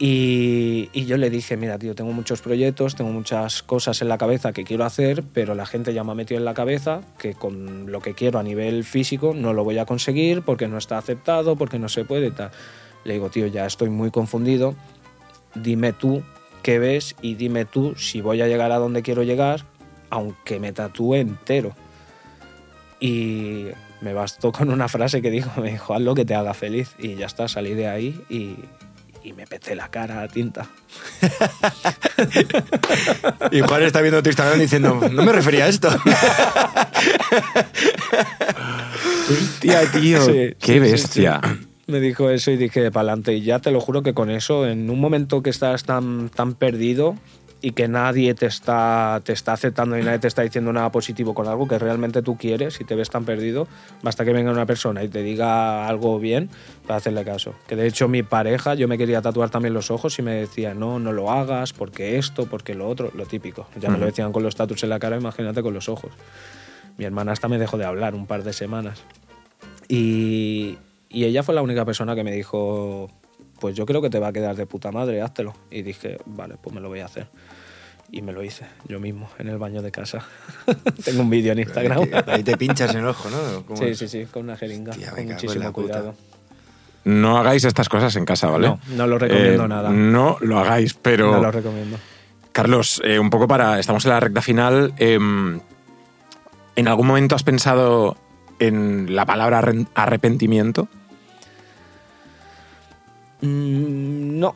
Y, 0.00 0.90
y 0.92 1.06
yo 1.06 1.16
le 1.16 1.28
dije, 1.28 1.56
mira, 1.56 1.76
tío, 1.76 1.94
tengo 1.96 2.12
muchos 2.12 2.40
proyectos, 2.40 2.94
tengo 2.94 3.10
muchas 3.10 3.64
cosas 3.64 4.00
en 4.00 4.08
la 4.08 4.16
cabeza 4.16 4.52
que 4.52 4.62
quiero 4.62 4.84
hacer, 4.84 5.24
pero 5.32 5.56
la 5.56 5.66
gente 5.66 5.92
ya 5.92 6.04
me 6.04 6.12
ha 6.12 6.14
metido 6.14 6.38
en 6.38 6.44
la 6.44 6.54
cabeza 6.54 7.00
que 7.18 7.34
con 7.34 7.90
lo 7.90 8.00
que 8.00 8.14
quiero 8.14 8.38
a 8.38 8.44
nivel 8.44 8.84
físico 8.84 9.34
no 9.34 9.52
lo 9.52 9.64
voy 9.64 9.78
a 9.78 9.86
conseguir 9.86 10.42
porque 10.42 10.68
no 10.68 10.78
está 10.78 10.98
aceptado, 10.98 11.56
porque 11.56 11.80
no 11.80 11.88
se 11.88 12.04
puede 12.04 12.30
tal. 12.30 12.52
Le 13.04 13.14
digo, 13.14 13.28
tío, 13.28 13.46
ya 13.48 13.66
estoy 13.66 13.90
muy 13.90 14.12
confundido, 14.12 14.76
dime 15.56 15.92
tú 15.92 16.22
qué 16.62 16.78
ves 16.78 17.16
y 17.20 17.34
dime 17.34 17.64
tú 17.64 17.94
si 17.96 18.20
voy 18.20 18.40
a 18.40 18.46
llegar 18.46 18.70
a 18.70 18.78
donde 18.78 19.02
quiero 19.02 19.24
llegar, 19.24 19.64
aunque 20.10 20.60
me 20.60 20.72
tatúe 20.72 21.16
entero. 21.16 21.74
Y 23.00 23.66
me 24.00 24.12
bastó 24.12 24.52
con 24.52 24.70
una 24.70 24.88
frase 24.88 25.22
que 25.22 25.30
dijo, 25.30 25.60
me 25.60 25.70
dijo, 25.72 25.94
haz 25.94 26.02
lo 26.02 26.14
que 26.14 26.24
te 26.24 26.34
haga 26.34 26.54
feliz. 26.54 26.94
Y 26.98 27.16
ya 27.16 27.26
está, 27.26 27.48
salí 27.48 27.74
de 27.74 27.88
ahí 27.88 28.20
y, 28.28 28.56
y 29.28 29.32
me 29.34 29.46
peté 29.46 29.74
la 29.74 29.90
cara 29.90 30.22
a 30.22 30.28
tinta. 30.28 30.66
Y 33.52 33.60
Juan 33.60 33.82
está 33.82 34.00
viendo 34.00 34.22
tu 34.22 34.28
Instagram 34.28 34.58
diciendo, 34.58 35.00
no 35.12 35.24
me 35.24 35.32
refería 35.32 35.64
a 35.64 35.68
esto. 35.68 35.88
Hostia, 39.30 39.90
tío, 39.92 40.24
Sí, 40.24 40.54
qué 40.58 40.72
sí, 40.74 40.78
bestia. 40.78 41.40
sí. 41.42 41.66
Me 41.86 42.00
dijo 42.00 42.28
eso 42.30 42.50
y 42.50 42.56
dije, 42.58 42.90
para 42.90 43.08
adelante. 43.10 43.34
Y 43.34 43.42
ya 43.42 43.60
te 43.60 43.70
lo 43.70 43.80
juro 43.80 44.02
que 44.02 44.12
con 44.12 44.30
eso, 44.30 44.66
en 44.66 44.90
un 44.90 45.00
momento 45.00 45.42
que 45.42 45.48
estás 45.50 45.84
tan, 45.84 46.28
tan 46.28 46.54
perdido 46.54 47.16
y 47.60 47.72
que 47.72 47.88
nadie 47.88 48.34
te 48.34 48.46
está, 48.46 49.20
te 49.24 49.32
está 49.32 49.52
aceptando 49.52 49.98
y 49.98 50.02
nadie 50.02 50.20
te 50.20 50.28
está 50.28 50.42
diciendo 50.42 50.72
nada 50.72 50.92
positivo 50.92 51.34
con 51.34 51.48
algo 51.48 51.66
que 51.66 51.78
realmente 51.78 52.22
tú 52.22 52.36
quieres 52.36 52.80
y 52.80 52.84
te 52.84 52.94
ves 52.94 53.10
tan 53.10 53.24
perdido, 53.24 53.66
basta 54.02 54.24
que 54.24 54.32
venga 54.32 54.52
una 54.52 54.66
persona 54.66 55.02
y 55.02 55.08
te 55.08 55.22
diga 55.22 55.88
algo 55.88 56.18
bien 56.20 56.50
para 56.86 56.98
hacerle 56.98 57.24
caso. 57.24 57.54
Que 57.66 57.74
de 57.74 57.86
hecho 57.86 58.06
mi 58.06 58.22
pareja, 58.22 58.74
yo 58.74 58.86
me 58.86 58.96
quería 58.96 59.20
tatuar 59.22 59.50
también 59.50 59.74
los 59.74 59.90
ojos 59.90 60.18
y 60.18 60.22
me 60.22 60.34
decía, 60.34 60.74
no, 60.74 61.00
no 61.00 61.12
lo 61.12 61.30
hagas, 61.30 61.72
porque 61.72 62.18
esto, 62.18 62.46
porque 62.46 62.74
lo 62.74 62.88
otro, 62.88 63.10
lo 63.14 63.26
típico. 63.26 63.66
Ya 63.80 63.90
me 63.90 63.98
lo 63.98 64.06
decían 64.06 64.32
con 64.32 64.42
los 64.42 64.54
tatus 64.54 64.84
en 64.84 64.90
la 64.90 65.00
cara, 65.00 65.16
imagínate 65.16 65.62
con 65.62 65.74
los 65.74 65.88
ojos. 65.88 66.12
Mi 66.96 67.04
hermana 67.04 67.32
hasta 67.32 67.48
me 67.48 67.58
dejó 67.58 67.76
de 67.76 67.84
hablar 67.84 68.14
un 68.14 68.26
par 68.26 68.44
de 68.44 68.52
semanas. 68.52 69.02
Y, 69.88 70.78
y 71.08 71.24
ella 71.24 71.42
fue 71.42 71.54
la 71.54 71.62
única 71.62 71.84
persona 71.84 72.14
que 72.14 72.22
me 72.22 72.32
dijo, 72.32 73.10
pues 73.60 73.74
yo 73.74 73.86
creo 73.86 74.00
que 74.02 74.10
te 74.10 74.18
va 74.18 74.28
a 74.28 74.32
quedar 74.32 74.56
de 74.56 74.66
puta 74.66 74.92
madre, 74.92 75.20
háztelo. 75.22 75.54
Y 75.70 75.82
dije, 75.82 76.18
vale, 76.26 76.56
pues 76.60 76.74
me 76.74 76.80
lo 76.80 76.88
voy 76.88 77.00
a 77.00 77.06
hacer. 77.06 77.28
Y 78.10 78.22
me 78.22 78.32
lo 78.32 78.42
hice 78.42 78.64
yo 78.86 79.00
mismo, 79.00 79.28
en 79.38 79.48
el 79.48 79.58
baño 79.58 79.82
de 79.82 79.90
casa. 79.90 80.24
Tengo 81.04 81.22
un 81.22 81.30
vídeo 81.30 81.52
en 81.52 81.58
Instagram. 81.58 82.08
Ahí 82.26 82.42
te 82.42 82.56
pinchas 82.56 82.94
en 82.94 83.00
el 83.00 83.06
ojo, 83.06 83.28
¿no? 83.28 83.66
¿Cómo 83.66 83.76
sí, 83.76 83.88
es? 83.88 83.98
sí, 83.98 84.08
sí, 84.08 84.26
con 84.26 84.44
una 84.44 84.56
jeringa, 84.56 84.92
Hostia, 84.92 85.10
con 85.10 85.26
muchísimo 85.26 85.72
cuidado. 85.72 86.14
No 87.04 87.38
hagáis 87.38 87.64
estas 87.64 87.88
cosas 87.88 88.14
en 88.16 88.24
casa, 88.24 88.48
¿vale? 88.48 88.68
No, 88.68 88.80
no 88.96 89.06
lo 89.06 89.18
recomiendo 89.18 89.68
nada. 89.68 89.90
No 89.90 90.36
lo 90.40 90.58
hagáis, 90.58 90.94
pero... 90.94 91.32
No 91.32 91.40
lo 91.40 91.50
recomiendo. 91.50 91.98
Carlos, 92.52 93.00
eh, 93.04 93.18
un 93.18 93.30
poco 93.30 93.46
para... 93.46 93.78
Estamos 93.78 94.04
en 94.04 94.10
la 94.10 94.20
recta 94.20 94.42
final. 94.42 94.94
em, 94.98 95.60
¿En 96.76 96.88
algún 96.88 97.06
momento 97.06 97.34
has 97.34 97.42
pensado 97.42 98.16
en 98.58 99.14
la 99.14 99.26
palabra 99.26 99.62
arrepentimiento? 99.94 100.88
Mm, 103.40 104.38
no. 104.38 104.54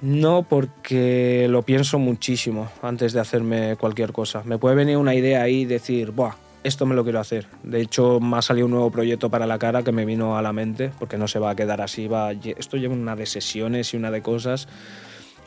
No, 0.00 0.44
porque 0.48 1.46
lo 1.50 1.62
pienso 1.62 1.98
muchísimo 1.98 2.70
antes 2.82 3.12
de 3.12 3.20
hacerme 3.20 3.76
cualquier 3.76 4.12
cosa. 4.12 4.42
Me 4.44 4.58
puede 4.58 4.76
venir 4.76 4.96
una 4.96 5.14
idea 5.14 5.42
ahí 5.42 5.62
y 5.62 5.64
decir, 5.64 6.12
Buah, 6.12 6.36
esto 6.62 6.86
me 6.86 6.94
lo 6.94 7.02
quiero 7.02 7.18
hacer. 7.18 7.46
De 7.64 7.80
hecho, 7.80 8.20
me 8.20 8.36
ha 8.36 8.42
salido 8.42 8.66
un 8.66 8.72
nuevo 8.72 8.90
proyecto 8.90 9.28
para 9.28 9.46
la 9.46 9.58
cara 9.58 9.82
que 9.82 9.90
me 9.90 10.04
vino 10.04 10.38
a 10.38 10.42
la 10.42 10.52
mente, 10.52 10.92
porque 10.98 11.18
no 11.18 11.26
se 11.26 11.40
va 11.40 11.50
a 11.50 11.56
quedar 11.56 11.80
así. 11.80 12.06
Va, 12.06 12.32
esto 12.32 12.76
lleva 12.76 12.94
una 12.94 13.16
de 13.16 13.26
sesiones 13.26 13.92
y 13.92 13.96
una 13.96 14.12
de 14.12 14.22
cosas. 14.22 14.68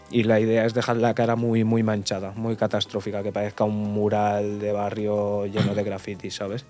Y 0.09 0.23
la 0.23 0.41
idea 0.41 0.65
es 0.65 0.73
dejar 0.73 0.97
la 0.97 1.13
cara 1.13 1.37
muy, 1.37 1.63
muy 1.63 1.83
manchada, 1.83 2.33
muy 2.35 2.57
catastrófica, 2.57 3.23
que 3.23 3.31
parezca 3.31 3.63
un 3.63 3.93
mural 3.93 4.59
de 4.59 4.73
barrio 4.73 5.45
lleno 5.45 5.73
de 5.73 5.83
graffiti, 5.83 6.29
¿sabes? 6.29 6.65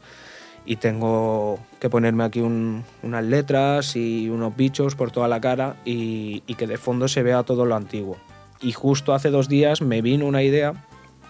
Y 0.66 0.76
tengo 0.76 1.60
que 1.80 1.90
ponerme 1.90 2.24
aquí 2.24 2.40
un- 2.40 2.84
unas 3.04 3.24
letras 3.26 3.96
y 3.96 4.30
unos 4.30 4.56
bichos 4.56 4.96
por 4.96 5.12
toda 5.12 5.28
la 5.28 5.42
cara 5.42 5.76
y, 5.86 6.42
que 6.58 6.68
de 6.68 6.78
fondo 6.78 7.08
se 7.08 7.24
vea 7.24 7.44
todo 7.44 7.66
lo 7.66 7.76
antiguo. 7.76 8.18
Y 8.62 8.72
justo 8.74 9.14
hace 9.14 9.30
dos 9.30 9.50
días 9.50 9.82
me 9.82 10.02
vino 10.02 10.26
una 10.28 10.44
idea 10.44 10.74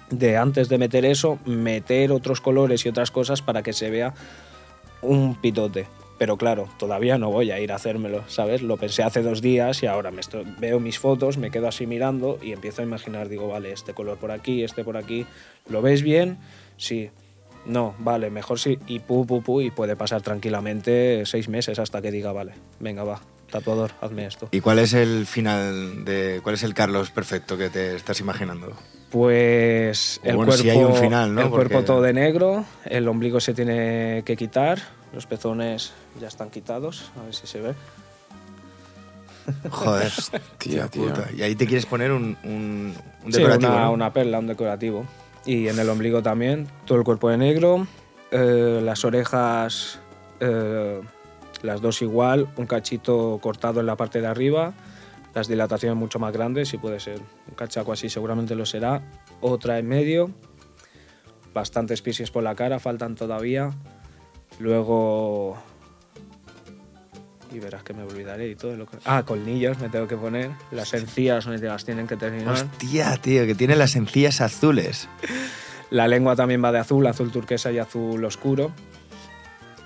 de 0.09 0.35
antes 0.35 0.67
de 0.67 0.77
meter 0.77 1.05
eso, 1.05 1.39
meter 1.45 2.11
otros 2.11 2.41
colores 2.41 2.85
y 2.85 2.89
otras 2.89 3.11
cosas 3.11 3.41
para 3.41 3.63
que 3.63 3.71
se 3.71 3.89
vea 3.89 4.13
un 5.01 5.35
pitote. 5.35 5.87
Pero 6.17 6.37
claro, 6.37 6.67
todavía 6.77 7.17
no 7.17 7.31
voy 7.31 7.49
a 7.49 7.59
ir 7.59 7.71
a 7.71 7.75
hacérmelo, 7.75 8.23
¿sabes? 8.27 8.61
Lo 8.61 8.77
pensé 8.77 9.01
hace 9.01 9.23
dos 9.23 9.41
días 9.41 9.81
y 9.81 9.87
ahora 9.87 10.11
veo 10.59 10.79
mis 10.79 10.99
fotos, 10.99 11.37
me 11.37 11.49
quedo 11.49 11.67
así 11.67 11.87
mirando 11.87 12.37
y 12.43 12.51
empiezo 12.51 12.81
a 12.81 12.85
imaginar, 12.85 13.27
digo, 13.27 13.47
vale, 13.47 13.71
este 13.71 13.93
color 13.93 14.17
por 14.17 14.29
aquí, 14.31 14.63
este 14.63 14.83
por 14.83 14.97
aquí. 14.97 15.25
¿Lo 15.67 15.81
ves 15.81 16.03
bien? 16.03 16.37
Sí. 16.77 17.09
No, 17.65 17.93
vale, 17.99 18.29
mejor 18.29 18.59
sí. 18.59 18.79
Y 18.87 18.99
pu, 18.99 19.25
pu, 19.25 19.41
pu, 19.43 19.61
y 19.61 19.71
puede 19.71 19.95
pasar 19.95 20.21
tranquilamente 20.21 21.23
seis 21.25 21.47
meses 21.47 21.77
hasta 21.79 22.01
que 22.01 22.11
diga, 22.11 22.31
vale, 22.31 22.53
venga, 22.79 23.03
va, 23.03 23.21
tatuador, 23.51 23.91
hazme 24.01 24.25
esto. 24.25 24.49
¿Y 24.51 24.61
cuál 24.61 24.79
es 24.79 24.93
el 24.93 25.25
final 25.27 26.03
de. 26.03 26.39
cuál 26.41 26.55
es 26.55 26.63
el 26.63 26.73
Carlos 26.73 27.11
perfecto 27.11 27.57
que 27.57 27.69
te 27.69 27.95
estás 27.95 28.19
imaginando? 28.19 28.73
Pues 29.11 30.19
el 30.23 30.37
bueno, 30.37 30.51
cuerpo, 30.51 30.63
si 30.63 30.69
hay 30.69 30.77
un 30.83 30.95
final, 30.95 31.35
¿no? 31.35 31.41
el 31.41 31.49
cuerpo 31.49 31.69
Porque- 31.73 31.85
todo 31.85 32.01
de 32.01 32.13
negro, 32.13 32.65
el 32.85 33.07
ombligo 33.07 33.39
se 33.39 33.53
tiene 33.53 34.23
que 34.25 34.35
quitar, 34.37 34.79
los 35.13 35.25
pezones 35.25 35.91
ya 36.19 36.27
están 36.29 36.49
quitados, 36.49 37.11
a 37.19 37.23
ver 37.25 37.35
si 37.35 37.45
se 37.45 37.59
ve. 37.61 37.73
Joder. 39.69 40.11
Tía, 40.57 40.87
tío. 40.87 41.07
puta. 41.07 41.27
Y 41.35 41.41
ahí 41.41 41.55
te 41.55 41.65
quieres 41.65 41.85
poner 41.85 42.11
un, 42.11 42.37
un, 42.43 42.95
un 43.25 43.31
Sí, 43.33 43.39
decorativo. 43.39 43.71
una, 43.73 43.83
¿no? 43.85 43.91
una 43.91 44.13
perla, 44.13 44.39
un 44.39 44.47
decorativo. 44.47 45.05
Y 45.45 45.67
en 45.67 45.79
el 45.79 45.89
ombligo 45.89 46.21
también, 46.21 46.67
todo 46.85 46.97
el 46.97 47.03
cuerpo 47.03 47.29
de 47.29 47.37
negro, 47.37 47.87
eh, 48.31 48.79
las 48.83 49.03
orejas, 49.03 49.99
eh, 50.39 51.01
las 51.63 51.81
dos 51.81 52.01
igual, 52.01 52.47
un 52.57 52.67
cachito 52.67 53.39
cortado 53.41 53.79
en 53.79 53.87
la 53.87 53.97
parte 53.97 54.21
de 54.21 54.27
arriba, 54.27 54.73
las 55.33 55.47
dilataciones 55.47 55.97
mucho 55.97 56.19
más 56.19 56.31
grandes, 56.31 56.69
si 56.69 56.77
puede 56.77 56.99
ser 56.99 57.19
un 57.19 57.55
cachaco 57.55 57.91
así, 57.91 58.09
seguramente 58.09 58.55
lo 58.55 58.65
será. 58.65 59.01
Otra 59.39 59.79
en 59.79 59.87
medio, 59.87 60.29
bastantes 61.53 62.01
piercings 62.01 62.31
por 62.31 62.43
la 62.43 62.55
cara, 62.55 62.79
faltan 62.79 63.15
todavía. 63.15 63.71
Luego. 64.59 65.70
Y 67.51 67.59
verás 67.59 67.83
que 67.83 67.93
me 67.93 68.03
olvidaré 68.03 68.49
y 68.49 68.55
todo 68.55 68.75
lo 68.75 68.85
que. 68.85 68.97
Ah, 69.05 69.23
colnillos 69.25 69.79
me 69.79 69.89
tengo 69.89 70.07
que 70.07 70.15
poner. 70.15 70.51
Las 70.71 70.93
encías 70.93 71.47
me 71.47 71.57
las 71.57 71.85
tienen 71.85 72.07
que 72.07 72.15
terminar. 72.15 72.53
Hostia, 72.53 73.17
tío, 73.17 73.45
que 73.45 73.55
tiene 73.55 73.75
las 73.75 73.95
encías 73.95 74.41
azules. 74.41 75.09
La 75.91 76.07
lengua 76.07 76.37
también 76.37 76.63
va 76.63 76.71
de 76.71 76.79
azul, 76.79 77.05
azul 77.05 77.31
turquesa 77.31 77.69
y 77.71 77.77
azul 77.77 78.23
oscuro. 78.23 78.71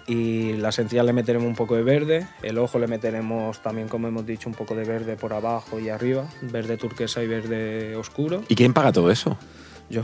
Y 0.07 0.53
las 0.53 0.77
encías 0.77 1.03
le 1.03 1.13
meteremos 1.13 1.47
un 1.47 1.55
poco 1.55 1.75
de 1.75 1.81
verde. 1.81 2.27
El 2.43 2.59
ojo 2.59 2.77
le 2.77 2.85
meteremos 2.85 3.59
también, 3.63 3.87
como 3.87 4.07
hemos 4.07 4.23
dicho, 4.23 4.47
un 4.47 4.53
poco 4.53 4.75
de 4.75 4.83
verde 4.83 5.15
por 5.15 5.33
abajo 5.33 5.79
y 5.79 5.89
arriba. 5.89 6.27
Verde 6.43 6.77
turquesa 6.77 7.23
y 7.23 7.27
verde 7.27 7.95
oscuro. 7.95 8.43
¿Y 8.47 8.53
quién 8.53 8.71
paga 8.71 8.91
todo 8.91 9.09
eso? 9.09 9.35
Yo. 9.89 10.03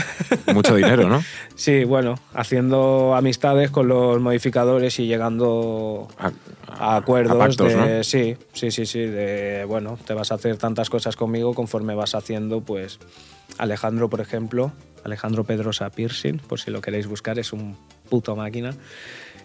Mucho 0.54 0.74
dinero, 0.74 1.06
¿no? 1.10 1.22
Sí, 1.54 1.84
bueno, 1.84 2.18
haciendo 2.32 3.14
amistades 3.14 3.70
con 3.70 3.88
los 3.88 4.20
modificadores 4.22 4.98
y 5.00 5.06
llegando 5.06 6.08
A, 6.18 6.32
a 6.84 6.96
acuerdos 6.96 7.36
a 7.36 7.38
pactos, 7.38 7.68
de 7.72 7.76
¿no? 7.98 8.04
sí, 8.04 8.36
sí, 8.52 8.70
sí, 8.72 8.86
sí, 8.86 8.98
de 9.00 9.64
bueno, 9.66 9.98
te 10.04 10.14
vas 10.14 10.32
a 10.32 10.34
hacer 10.34 10.56
tantas 10.56 10.90
cosas 10.90 11.14
conmigo 11.16 11.54
conforme 11.54 11.94
vas 11.94 12.14
haciendo, 12.16 12.60
pues 12.60 12.98
Alejandro, 13.58 14.10
por 14.10 14.20
ejemplo, 14.20 14.72
Alejandro 15.04 15.44
Pedrosa 15.44 15.90
Piercing, 15.90 16.38
por 16.38 16.58
si 16.60 16.70
lo 16.70 16.80
queréis 16.80 17.06
buscar, 17.06 17.38
es 17.38 17.52
un 17.52 17.76
puto 18.08 18.34
máquina. 18.34 18.74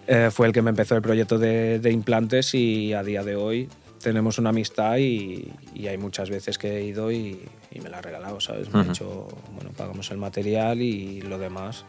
Eh, 0.08 0.30
fue 0.32 0.48
el 0.48 0.54
que 0.54 0.62
me 0.62 0.70
empezó 0.72 0.96
el 0.96 1.02
proyecto 1.02 1.38
de, 1.38 1.80
de 1.80 1.92
implantes 1.92 2.54
y 2.56 2.94
a 2.94 3.04
día 3.04 3.24
de 3.24 3.36
hoy 3.36 3.70
tenemos 4.02 4.38
una 4.40 4.50
amistad 4.52 4.98
y, 4.98 5.52
y 5.76 5.88
hay 5.88 5.98
muchas 5.98 6.30
veces 6.30 6.58
que 6.58 6.78
he 6.78 6.84
ido 6.86 7.12
y, 7.12 7.42
y 7.72 7.80
me 7.82 7.90
la 7.90 7.98
ha 7.98 8.02
regalado, 8.02 8.40
¿sabes? 8.40 8.70
Me 8.72 8.80
ha 8.80 8.82
Ujú. 8.84 8.92
dicho, 8.92 9.28
bueno, 9.54 9.72
pagamos 9.76 10.10
el 10.12 10.18
material 10.18 10.82
y 10.82 11.22
lo 11.22 11.38
demás. 11.38 11.84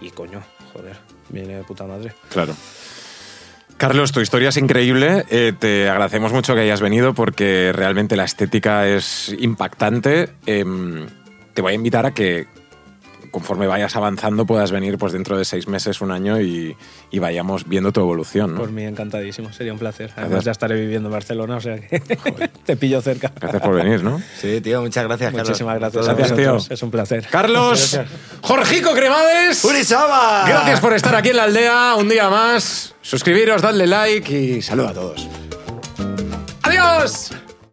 Y 0.00 0.10
coño, 0.10 0.42
joder, 0.72 0.96
viene 1.28 1.56
de 1.56 1.62
puta 1.64 1.86
madre. 1.86 2.12
Claro. 2.30 2.54
Carlos, 3.82 4.12
tu 4.12 4.20
historia 4.20 4.50
es 4.50 4.56
increíble. 4.58 5.24
Eh, 5.28 5.52
te 5.58 5.88
agradecemos 5.88 6.32
mucho 6.32 6.54
que 6.54 6.60
hayas 6.60 6.80
venido 6.80 7.14
porque 7.14 7.72
realmente 7.74 8.14
la 8.14 8.22
estética 8.22 8.86
es 8.86 9.34
impactante. 9.40 10.28
Em, 10.46 11.08
te 11.52 11.62
voy 11.62 11.72
a 11.72 11.74
invitar 11.74 12.06
a 12.06 12.14
que 12.14 12.46
conforme 13.32 13.66
vayas 13.66 13.96
avanzando 13.96 14.46
puedas 14.46 14.70
venir 14.70 14.98
pues 14.98 15.12
dentro 15.12 15.36
de 15.36 15.44
seis 15.44 15.66
meses, 15.66 16.00
un 16.00 16.12
año 16.12 16.40
y, 16.40 16.76
y 17.10 17.18
vayamos 17.18 17.66
viendo 17.66 17.90
tu 17.90 18.00
evolución. 18.00 18.54
¿no? 18.54 18.60
Por 18.60 18.70
mí 18.70 18.84
encantadísimo, 18.84 19.52
sería 19.52 19.72
un 19.72 19.80
placer. 19.80 20.08
Gracias. 20.08 20.24
Además 20.24 20.44
ya 20.44 20.52
estaré 20.52 20.76
viviendo 20.76 21.08
en 21.08 21.12
Barcelona, 21.14 21.56
o 21.56 21.60
sea 21.60 21.80
que 21.80 21.98
te 22.64 22.76
pillo 22.76 23.00
cerca. 23.00 23.32
Gracias 23.40 23.62
por 23.62 23.74
venir, 23.74 24.04
¿no? 24.04 24.22
Sí, 24.38 24.60
tío, 24.60 24.82
muchas 24.82 25.04
gracias, 25.04 25.30
Carlos. 25.32 25.48
Muchísimas 25.48 25.78
gracias. 25.80 26.06
Gracias, 26.06 26.36
tío. 26.36 26.56
Es 26.70 26.82
un 26.82 26.90
placer. 26.92 27.26
Carlos, 27.28 27.98
Jorgico 28.42 28.92
Cremades. 28.92 29.64
¡Urizaba! 29.64 30.44
Gracias 30.46 30.80
por 30.80 30.92
estar 30.92 31.16
aquí 31.16 31.30
en 31.30 31.36
la 31.38 31.44
aldea 31.44 31.94
un 31.96 32.08
día 32.08 32.28
más. 32.28 32.94
Suscribiros, 33.00 33.62
dadle 33.62 33.86
like 33.86 34.32
y 34.38 34.62
saludo 34.62 34.88
a 34.88 34.94
todos. 34.94 35.28
¡Adiós! 36.62 37.32